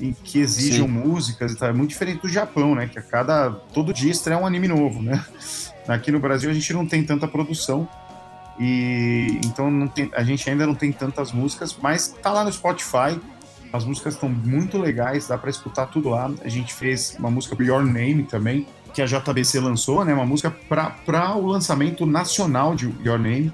[0.00, 0.92] E que exijam Sim.
[0.92, 1.68] músicas e tal.
[1.68, 2.86] É muito diferente do Japão, né?
[2.86, 3.50] Que a cada.
[3.50, 5.24] todo dia estreia um anime novo, né?
[5.88, 7.88] Aqui no Brasil a gente não tem tanta produção.
[8.58, 12.52] E então não tem, a gente ainda não tem tantas músicas, mas tá lá no
[12.52, 13.18] Spotify.
[13.72, 16.30] As músicas estão muito legais, dá para escutar tudo lá.
[16.42, 20.14] A gente fez uma música Your Name também, que a JBC lançou, né?
[20.14, 23.52] Uma música para o lançamento nacional de Your Name.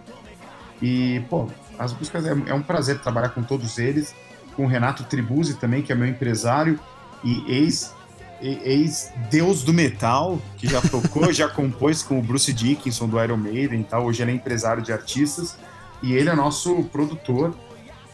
[0.81, 4.15] E, pô, as músicas é, é um prazer trabalhar com todos eles.
[4.57, 6.79] Com o Renato Tribuzzi também, que é meu empresário
[7.23, 7.93] e ex
[8.41, 13.81] ex-deus do metal, que já tocou, já compôs com o Bruce Dickinson do Iron Maiden
[13.81, 14.05] e tal.
[14.05, 15.57] Hoje ele é empresário de artistas
[16.03, 17.55] e ele é nosso produtor.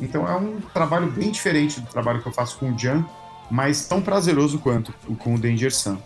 [0.00, 3.04] Então é um trabalho bem diferente do trabalho que eu faço com o Jan,
[3.50, 5.98] mas tão prazeroso quanto o com o Danger Sun.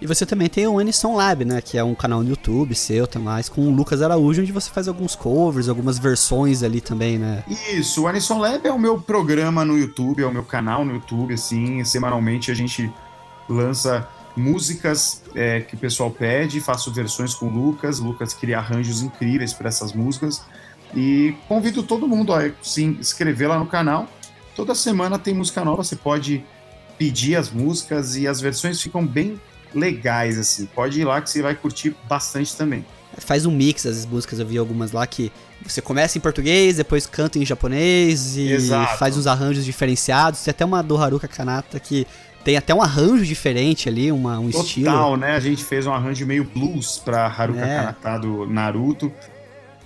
[0.00, 1.60] E você também tem o Anisson Lab, né?
[1.60, 4.70] Que é um canal no YouTube seu, tá mais, com o Lucas Araújo, onde você
[4.70, 7.42] faz alguns covers, algumas versões ali também, né?
[7.72, 10.94] Isso, o Anisson Lab é o meu programa no YouTube, é o meu canal no
[10.94, 12.92] YouTube, assim, semanalmente a gente
[13.48, 18.58] lança músicas é, que o pessoal pede, faço versões com o Lucas, o Lucas cria
[18.58, 20.42] arranjos incríveis para essas músicas
[20.94, 24.06] e convido todo mundo a se inscrever lá no canal.
[24.54, 26.44] Toda semana tem música nova, você pode
[26.96, 29.40] pedir as músicas e as versões ficam bem
[29.74, 30.66] legais, assim.
[30.66, 32.84] Pode ir lá que você vai curtir bastante também.
[33.18, 35.32] Faz um mix das músicas, eu vi algumas lá que
[35.66, 38.96] você começa em português, depois canta em japonês e Exato.
[38.98, 40.42] faz uns arranjos diferenciados.
[40.42, 42.06] Tem até uma do Haruka Kanata que
[42.44, 44.86] tem até um arranjo diferente ali, uma, um estilo.
[44.86, 45.32] Total, né?
[45.32, 47.76] A gente fez um arranjo meio blues pra Haruka É.
[47.76, 49.12] Kanata do Naruto,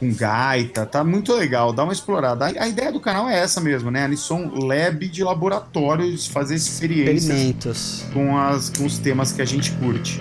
[0.02, 2.46] com gaita, tá muito legal, dá uma explorada.
[2.46, 4.04] A, a ideia do canal é essa mesmo, né?
[4.04, 9.70] Anisson Lab de laboratório, de fazer experiências com, as, com os temas que a gente
[9.72, 10.20] curte.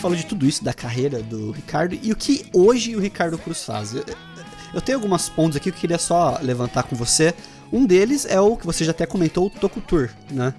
[0.00, 3.62] Falou de tudo isso, da carreira do Ricardo e o que hoje o Ricardo Cruz
[3.64, 3.94] faz.
[3.94, 4.04] Eu,
[4.74, 7.34] eu tenho alguns pontos aqui que eu queria só levantar com você.
[7.72, 10.52] Um deles é o que você já até comentou, o Toku Tour, né?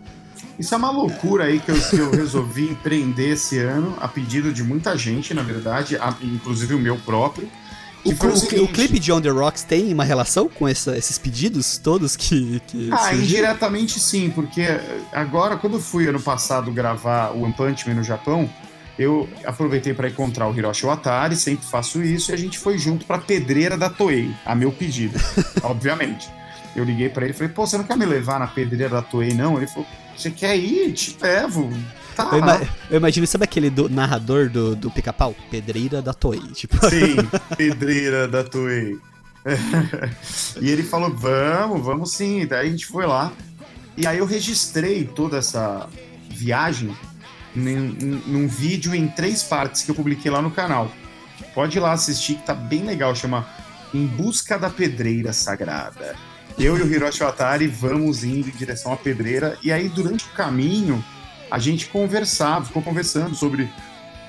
[0.58, 4.54] Isso é uma loucura aí que eu, que eu resolvi empreender esse ano, a pedido
[4.54, 7.50] de muita gente, na verdade, a- inclusive o meu próprio.
[8.06, 11.18] O, o- o seguinte- clipe de On The Rocks tem uma relação com essa- esses
[11.18, 13.24] pedidos todos que, que Ah, surgiram?
[13.24, 14.66] indiretamente sim, porque
[15.12, 18.50] agora, quando eu fui ano passado gravar o One Punch Man no Japão,
[19.00, 23.06] eu aproveitei para encontrar o Hiroshi Watari, sempre faço isso, e a gente foi junto
[23.06, 25.20] pra pedreira da Toei, a meu pedido,
[25.64, 26.30] obviamente.
[26.76, 29.02] Eu liguei para ele e falei, pô, você não quer me levar na pedreira da
[29.02, 29.58] Toei, não?
[29.58, 29.86] Ele falou,
[30.16, 30.94] você quer ir?
[30.94, 31.70] Te levo.
[32.16, 32.30] Tá.
[32.32, 35.36] Eu, ima- eu imagino, sabe aquele do- narrador do, do pica-pau?
[35.50, 36.40] Pedreira da Toei.
[36.54, 37.16] Tipo, Sim,
[37.58, 38.98] pedreira da Toei.
[40.62, 42.46] e ele falou: vamos, vamos sim.
[42.46, 43.32] Daí a gente foi lá.
[43.98, 45.88] E aí eu registrei toda essa
[46.30, 46.96] viagem
[47.56, 50.92] num, num vídeo em três partes que eu publiquei lá no canal.
[51.54, 53.14] Pode ir lá assistir, que tá bem legal.
[53.16, 53.46] Chama
[53.94, 56.16] Em Busca da Pedreira Sagrada.
[56.58, 59.58] Eu e o Hiroshi Watari vamos indo em direção à pedreira.
[59.64, 61.04] E aí, durante o caminho,
[61.50, 63.70] a gente conversava, ficou conversando sobre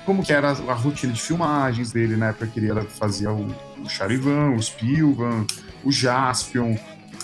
[0.07, 3.47] como que era a rotina de filmagens dele, época que ele era- fazia o,
[3.85, 5.47] o Charivan, o Spilvan,
[5.85, 6.77] o Jaspion,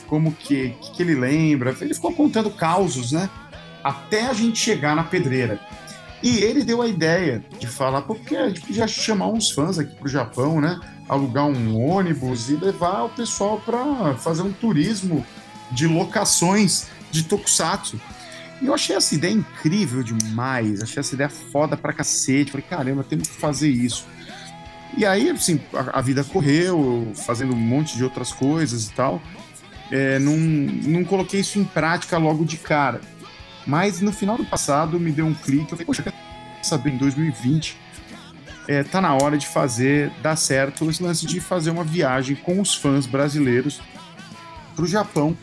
[0.06, 1.74] como que, que, que ele lembra.
[1.80, 3.28] Ele ficou contando causos, né?
[3.82, 5.58] Até a gente chegar na pedreira.
[6.22, 9.94] E ele deu a ideia de falar, porque a gente podia chamar uns fãs aqui
[9.94, 10.80] pro Japão, né?
[11.08, 15.24] Alugar um ônibus e levar o pessoal para fazer um turismo
[15.70, 18.00] de locações de Tokusatsu.
[18.60, 22.50] E eu achei essa ideia incrível demais, achei essa ideia foda pra cacete.
[22.50, 24.06] Falei, caramba, temos que fazer isso.
[24.96, 29.22] E aí, assim, a, a vida correu, fazendo um monte de outras coisas e tal.
[29.90, 33.00] É, não, não coloquei isso em prática logo de cara.
[33.68, 35.64] Mas no final do passado me deu um clique.
[35.64, 36.12] Eu falei, poxa, quer
[36.62, 37.76] saber, em 2020
[38.66, 42.60] é, tá na hora de fazer, dar certo esse lance de fazer uma viagem com
[42.60, 43.80] os fãs brasileiros
[44.74, 45.36] pro Japão,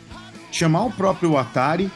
[0.52, 1.90] chamar o próprio Atari,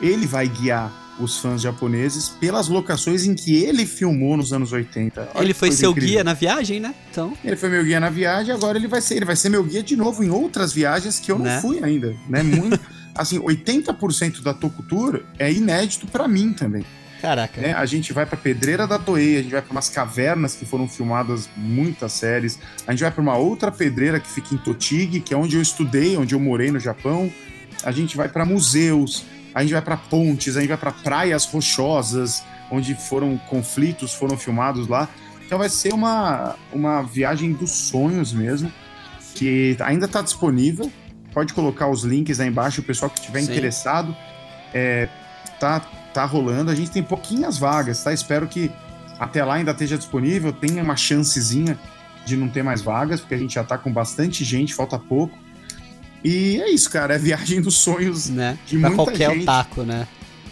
[0.00, 5.30] ele vai guiar os fãs japoneses pelas locações em que ele filmou nos anos 80.
[5.34, 6.10] Olha ele foi seu incrível.
[6.10, 6.94] guia na viagem, né?
[7.10, 9.64] Então, Ele foi meu guia na viagem, agora ele vai ser, ele vai ser meu
[9.64, 11.54] guia de novo em outras viagens que eu Né?
[11.56, 12.44] não fui ainda, né?
[12.44, 12.78] Muito,
[13.14, 16.84] assim, 80% da Tokutour é inédito pra mim também,
[17.20, 17.60] caraca.
[17.60, 17.72] né?
[17.74, 20.88] A gente vai pra Pedreira da Toei, a gente vai pra umas cavernas que foram
[20.88, 25.34] filmadas muitas séries, a gente vai pra uma outra pedreira que fica em Totig, que
[25.34, 27.32] é onde eu estudei, onde eu morei no Japão.
[27.84, 31.44] A gente vai pra museus, a gente vai pra pontes, a gente vai pra praias
[31.44, 35.08] rochosas, onde foram conflitos, foram filmados lá.
[35.46, 38.70] Então vai ser uma, uma viagem dos sonhos mesmo,
[39.34, 40.92] que ainda está disponível.
[41.32, 43.50] Pode colocar os links aí embaixo, o pessoal que estiver Sim.
[43.52, 44.16] interessado.
[44.72, 45.08] É,
[45.60, 45.80] tá,
[46.12, 46.70] tá rolando.
[46.70, 48.12] A gente tem pouquinhas vagas, tá?
[48.12, 48.70] Espero que
[49.18, 51.78] até lá ainda esteja disponível, tenha uma chancezinha
[52.24, 55.36] de não ter mais vagas, porque a gente já tá com bastante gente, falta pouco.
[56.22, 58.58] E é isso, cara, é viagem dos sonhos Né?
[58.66, 60.06] de pra muita qualquer gente otaku, né?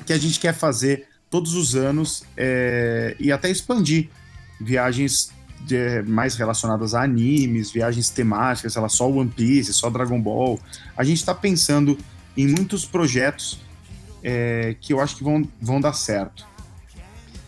[0.04, 4.08] que a gente quer fazer todos os anos é, e até expandir
[4.60, 5.32] viagens
[5.62, 10.58] de- mais relacionadas a animes, viagens temáticas, sei lá, só One Piece, só Dragon Ball.
[10.96, 11.96] A gente está pensando
[12.36, 13.58] em muitos projetos
[14.22, 16.44] é, que eu acho que vão, vão dar certo.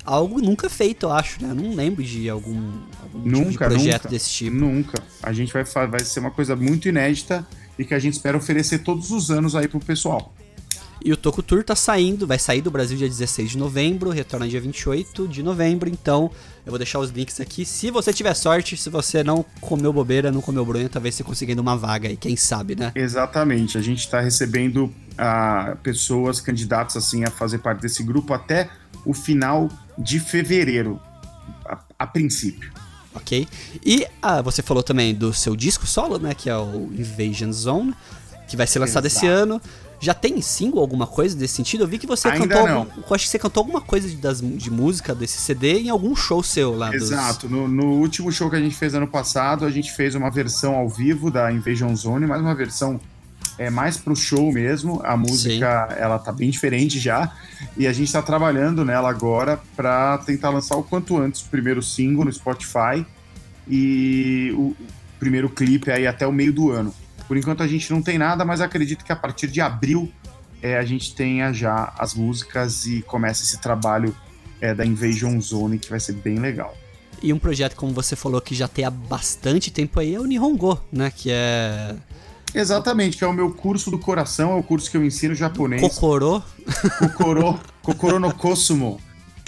[0.05, 1.51] Algo nunca feito, eu acho, né?
[1.51, 2.57] Eu não lembro de algum,
[3.03, 4.09] algum tipo de Nunca, projeto nunca.
[4.09, 4.57] desse tipo.
[4.57, 5.03] Nunca.
[5.23, 7.47] A gente vai, vai ser uma coisa muito inédita
[7.79, 10.33] e que a gente espera oferecer todos os anos aí pro pessoal.
[11.05, 14.49] E o Toku Tour tá saindo, vai sair do Brasil dia 16 de novembro, retorna
[14.49, 16.31] dia 28 de novembro, então
[16.67, 17.65] eu vou deixar os links aqui.
[17.65, 21.59] Se você tiver sorte, se você não comeu bobeira, não comeu bronha, talvez você consiga
[21.61, 22.93] uma vaga aí, quem sabe, né?
[22.95, 23.79] Exatamente.
[23.79, 28.69] A gente está recebendo ah, pessoas candidatas assim a fazer parte desse grupo até
[29.05, 31.01] o final de fevereiro,
[31.65, 32.73] a, a princípio.
[33.15, 33.49] Ok?
[33.85, 36.35] E ah, você falou também do seu disco solo, né?
[36.35, 37.95] Que é o Invasion Zone,
[38.49, 39.43] que vai ser lançado esse Exato.
[39.43, 39.63] ano.
[40.01, 41.83] Já tem single alguma coisa desse sentido?
[41.85, 42.69] Eu vi que você Ainda cantou.
[42.69, 42.77] não.
[42.83, 45.89] algum- eu acho que você cantou alguma coisa de, das, de música desse CD em
[45.91, 46.91] algum show seu lá.
[46.91, 47.49] dos- Exato.
[47.49, 50.75] No, no último show que a gente fez ano passado, a gente fez uma versão
[50.77, 53.01] ao vivo da Invasion Zone, mas uma versão
[53.59, 55.01] é mais pro show mesmo.
[55.05, 57.33] A música, ela tá bem diferente já.
[57.77, 61.83] E a gente tá trabalhando nela agora para tentar lançar o quanto antes o primeiro
[61.83, 63.05] single no Spotify
[63.67, 64.77] e o
[65.19, 66.95] primeiro clipe aí até o meio do ano.
[67.29, 70.11] Por enquanto a gente não tem nada, mas acredito que a partir de abril
[70.63, 74.17] é, a gente tenha já as músicas e comece esse trabalho
[74.61, 76.75] é, da Invasion Zone, que vai ser bem legal.
[77.23, 80.25] E um projeto, como você falou, que já tem há bastante tempo aí, é o
[80.25, 81.13] Nihongo, né?
[81.15, 81.95] Que é.
[82.55, 85.83] Exatamente, que é o meu curso do coração, é o curso que eu ensino japonês.
[85.83, 86.43] Kokoro.
[86.99, 89.01] Kokoro, Kokoro no Kosumo,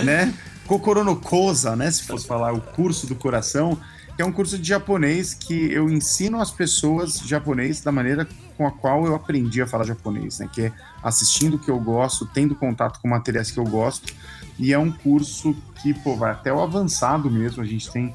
[0.03, 0.35] né?
[0.67, 1.91] Kokoro no Kosa, né?
[1.91, 3.79] Se fosse falar o curso do coração,
[4.21, 8.67] que é um curso de japonês que eu ensino as pessoas japonês da maneira com
[8.67, 10.51] a qual eu aprendi a falar japonês, né?
[10.53, 14.13] Que é assistindo o que eu gosto, tendo contato com materiais que eu gosto.
[14.59, 17.63] E é um curso que, pô, vai até o avançado mesmo.
[17.63, 18.15] A gente tem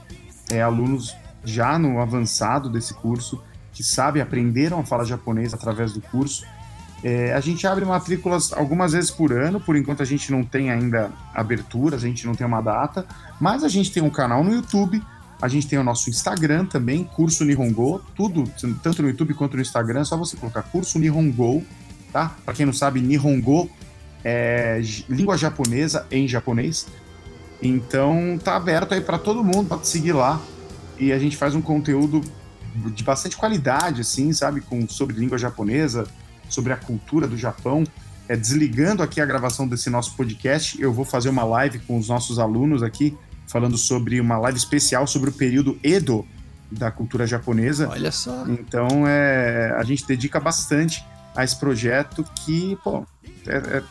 [0.52, 3.42] é, alunos já no avançado desse curso
[3.74, 6.46] que sabem, aprenderam a falar japonês através do curso.
[7.04, 10.70] É, a gente abre matrículas algumas vezes por ano, por enquanto a gente não tem
[10.70, 13.08] ainda abertura, a gente não tem uma data,
[13.40, 15.02] mas a gente tem um canal no YouTube,
[15.42, 18.44] a gente tem o nosso Instagram também, Curso Nihongo, tudo,
[18.82, 21.64] tanto no YouTube quanto no Instagram, é só você colocar Curso Nihongo,
[22.12, 22.36] tá?
[22.46, 23.70] Para quem não sabe, Nihongo
[24.24, 26.88] é língua japonesa em japonês.
[27.62, 30.42] Então tá aberto aí para todo mundo para seguir lá
[31.00, 32.22] e a gente faz um conteúdo
[32.94, 36.08] de bastante qualidade, assim, sabe, com sobre língua japonesa,
[36.50, 37.84] sobre a cultura do Japão.
[38.28, 42.10] É, desligando aqui a gravação desse nosso podcast, eu vou fazer uma live com os
[42.10, 43.16] nossos alunos aqui,
[43.48, 46.26] falando sobre uma live especial sobre o período Edo
[46.72, 47.88] da cultura japonesa.
[47.90, 48.46] Olha só.
[48.48, 51.04] Então, é, a gente dedica bastante
[51.36, 53.06] a esse projeto que, pô,
[53.46, 53.84] é, é-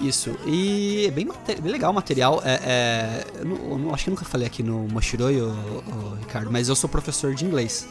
[0.00, 0.36] Isso.
[0.46, 1.28] E é bem,
[1.60, 2.42] bem legal o material.
[2.44, 5.38] É, é, eu, não, eu não- acho que eu nunca falei aqui no Moshiroi,
[6.18, 7.86] Ricardo, mas eu sou professor de inglês.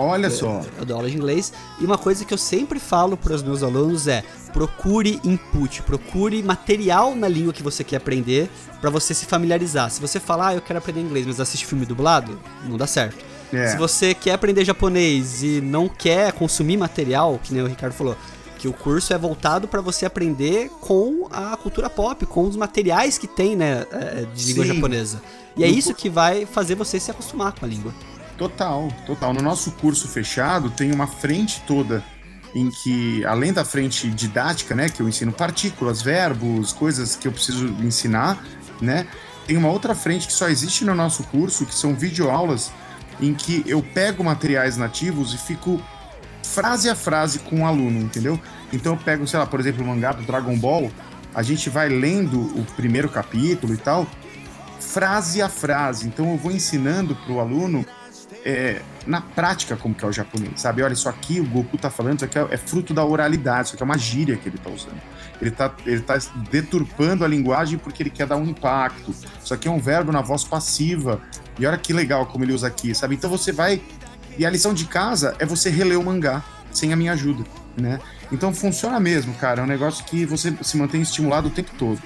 [0.00, 1.52] Olha só, Eu dou aula de inglês.
[1.80, 6.42] E uma coisa que eu sempre falo para os meus alunos é: procure input, procure
[6.42, 9.90] material na língua que você quer aprender para você se familiarizar.
[9.90, 13.24] Se você falar, ah, eu quero aprender inglês, mas assiste filme dublado, não dá certo.
[13.52, 13.68] É.
[13.68, 18.16] Se você quer aprender japonês e não quer consumir material, que nem o Ricardo falou,
[18.58, 23.16] que o curso é voltado para você aprender com a cultura pop, com os materiais
[23.16, 24.74] que tem, né, é, de língua Sim.
[24.74, 25.22] japonesa.
[25.56, 27.94] E é isso que vai fazer você se acostumar com a língua.
[28.38, 29.34] Total, total.
[29.34, 32.04] No nosso curso fechado tem uma frente toda
[32.54, 37.32] em que, além da frente didática, né, que eu ensino partículas, verbos, coisas que eu
[37.32, 38.42] preciso ensinar,
[38.80, 39.06] né,
[39.46, 42.70] tem uma outra frente que só existe no nosso curso, que são videoaulas
[43.20, 45.82] em que eu pego materiais nativos e fico
[46.44, 48.40] frase a frase com o aluno, entendeu?
[48.72, 50.90] Então eu pego, sei lá, por exemplo, o mangá do Dragon Ball,
[51.34, 54.06] a gente vai lendo o primeiro capítulo e tal,
[54.78, 56.06] frase a frase.
[56.06, 57.84] Então eu vou ensinando pro aluno
[58.48, 60.82] é, na prática como que é o japonês, sabe?
[60.82, 63.74] Olha, isso aqui o Goku tá falando, isso aqui é, é fruto da oralidade, isso
[63.74, 64.98] aqui é uma gíria que ele tá usando.
[65.38, 66.18] Ele tá, ele tá
[66.50, 69.14] deturpando a linguagem porque ele quer dar um impacto.
[69.44, 71.20] Isso aqui é um verbo na voz passiva.
[71.58, 73.16] E olha que legal como ele usa aqui, sabe?
[73.16, 73.82] Então você vai.
[74.38, 76.42] E a lição de casa é você reler o mangá
[76.72, 77.44] sem a minha ajuda,
[77.76, 78.00] né?
[78.32, 79.60] Então funciona mesmo, cara.
[79.60, 82.00] É um negócio que você se mantém estimulado o tempo todo.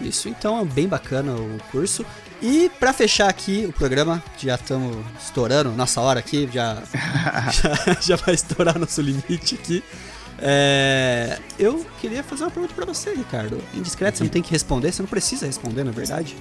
[0.00, 2.04] Isso, então é bem bacana o curso.
[2.42, 6.82] E pra fechar aqui o programa, já estamos estourando nossa hora aqui, já,
[7.52, 9.82] já, já vai estourar nosso limite aqui.
[10.40, 13.62] É, eu queria fazer uma pergunta pra você, Ricardo.
[13.72, 16.36] Indiscreto, você não tem que responder, você não precisa responder, na verdade.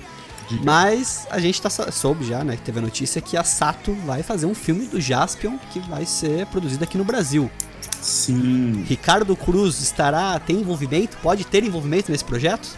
[0.64, 4.24] Mas a gente tá, soube já, né, que teve a notícia que a Sato vai
[4.24, 7.50] fazer um filme do Jaspion que vai ser produzido aqui no Brasil.
[8.02, 8.84] Sim.
[8.88, 12.78] Ricardo Cruz estará, tem envolvimento, pode ter envolvimento nesse projeto?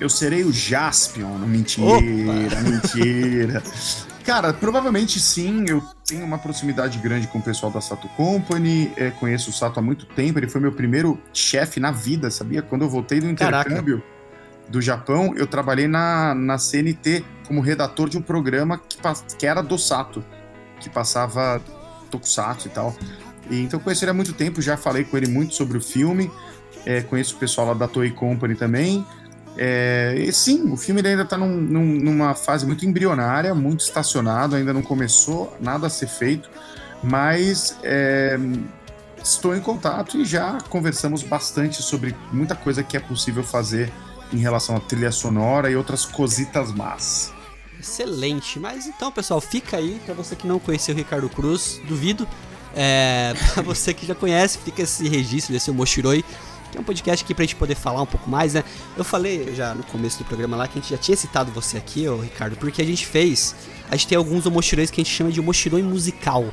[0.00, 1.38] Eu serei o Jaspion.
[1.38, 2.60] Não, Mentira, Opa!
[2.62, 3.62] mentira.
[4.24, 5.64] Cara, provavelmente sim.
[5.68, 8.92] Eu tenho uma proximidade grande com o pessoal da Sato Company.
[8.96, 10.38] é, conheço o Sato há muito tempo.
[10.38, 12.62] Ele foi meu primeiro chefe na vida, sabia?
[12.62, 13.68] Quando eu voltei do Caraca.
[13.68, 14.02] intercâmbio
[14.68, 18.96] do Japão, eu trabalhei na, na CNT como redator de um programa que,
[19.36, 20.24] que era do Sato,
[20.80, 21.60] que passava
[22.10, 22.94] Tokusatsu e tal.
[23.50, 25.80] E, então eu conheci ele há muito tempo, já falei com ele muito sobre o
[25.80, 26.30] filme.
[26.86, 29.04] é, conheço o pessoal lá da Toei Company também.
[29.56, 34.82] É, e sim, o filme ainda está numa fase muito embrionária, muito estacionado, ainda não
[34.82, 36.48] começou nada a ser feito,
[37.02, 38.38] mas é,
[39.22, 43.92] estou em contato e já conversamos bastante sobre muita coisa que é possível fazer
[44.32, 47.32] em relação à trilha sonora e outras cositas más.
[47.78, 48.58] Excelente.
[48.58, 52.28] Mas então, pessoal, fica aí pra você que não conheceu o Ricardo Cruz, duvido.
[52.74, 56.24] É, pra você que já conhece, fica esse registro desse Moshiroi,
[56.70, 58.64] que é um podcast aqui pra gente poder falar um pouco mais, né?
[58.96, 61.76] Eu falei já no começo do programa lá que a gente já tinha citado você
[61.76, 63.54] aqui, ô Ricardo, porque a gente fez.
[63.90, 66.44] A gente tem alguns Omoshirois que a gente chama de Omoshiroi musical.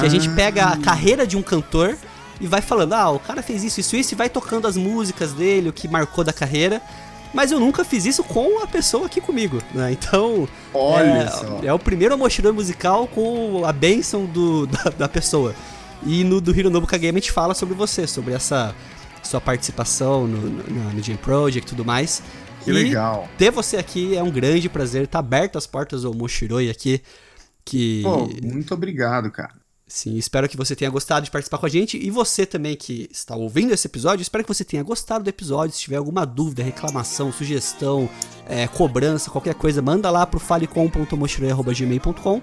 [0.00, 0.32] Que a gente Ah.
[0.34, 1.96] pega a carreira de um cantor
[2.40, 5.32] e vai falando, ah, o cara fez isso, isso, isso, e vai tocando as músicas
[5.32, 6.80] dele, o que marcou da carreira.
[7.34, 9.90] Mas eu nunca fiz isso com a pessoa aqui comigo, né?
[9.92, 11.30] Então, Olha
[11.62, 15.54] é, é o primeiro Omoshiroi musical com a bênção do, da, da pessoa.
[16.04, 18.74] E no do Hironobu Kageyama a gente fala sobre você, sobre essa
[19.22, 22.22] sua participação no, no, no Jam Project e tudo mais.
[22.64, 23.28] Que E legal.
[23.36, 27.02] ter você aqui é um grande prazer, tá aberto as portas do Omoshiroi aqui.
[27.64, 29.60] Que Pô, muito obrigado, cara.
[29.86, 31.98] Sim, espero que você tenha gostado de participar com a gente.
[31.98, 35.74] E você também que está ouvindo esse episódio, espero que você tenha gostado do episódio.
[35.74, 38.08] Se tiver alguma dúvida, reclamação, sugestão,
[38.48, 42.40] é, cobrança, qualquer coisa, manda lá pro falecom.mochiroi.gmail.com.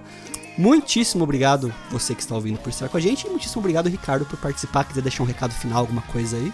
[0.56, 3.26] Muitíssimo obrigado você que está ouvindo por estar com a gente.
[3.26, 4.84] E muitíssimo obrigado, Ricardo, por participar.
[4.84, 6.52] Quiser deixar um recado final, alguma coisa aí.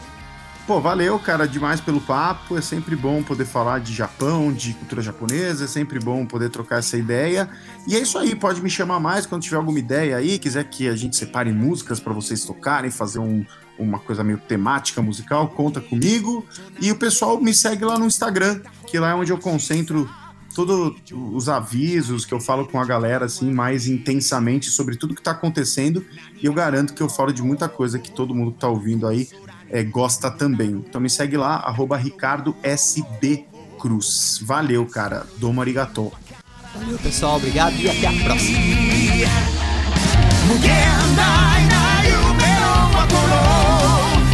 [0.67, 2.59] Pô, valeu, cara, demais pelo papo.
[2.59, 6.81] É sempre bom poder falar de Japão, de cultura japonesa, é sempre bom poder trocar
[6.81, 7.49] essa ideia.
[7.87, 10.89] E é isso aí, pode me chamar mais quando tiver alguma ideia aí, quiser que
[10.89, 13.45] a gente separe músicas para vocês tocarem, fazer um,
[13.79, 16.45] uma coisa meio temática musical, conta comigo.
[16.81, 20.11] E o pessoal me segue lá no Instagram, que lá é onde eu concentro
[20.55, 25.21] todos os avisos que eu falo com a galera assim mais intensamente sobre tudo que
[25.21, 26.03] está acontecendo
[26.43, 29.07] e eu garanto que eu falo de muita coisa que todo mundo que está ouvindo
[29.07, 29.29] aí
[29.70, 30.72] é, gosta também.
[30.72, 33.46] Então me segue lá, arroba Ricardo SB
[33.80, 34.40] Cruz.
[34.44, 35.26] Valeu, cara.
[35.38, 36.12] Domo arigato.
[36.76, 37.38] Valeu, pessoal.
[37.38, 38.60] Obrigado e até a próxima.
[40.48, 40.70] 無限
[41.16, 43.08] 大な夢の心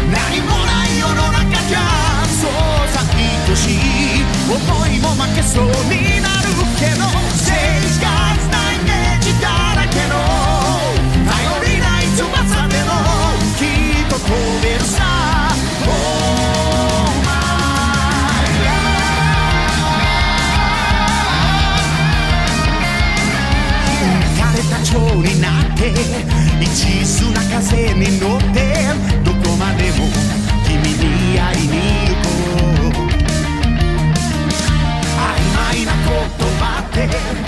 [0.10, 1.78] 何もない世の中じゃ
[2.26, 2.52] そう
[2.90, 4.56] さ愛しい思
[4.88, 6.48] いも負けそうになる
[6.80, 7.21] けど
[25.91, 25.91] て
[26.61, 28.57] 一途な風に乗って
[29.25, 30.07] どこまでも
[30.65, 31.75] 君に会いに
[32.09, 33.13] 行こう。
[35.19, 35.27] 曖
[35.57, 36.11] 昧な言
[36.61, 36.63] 葉
[36.95, 37.42] で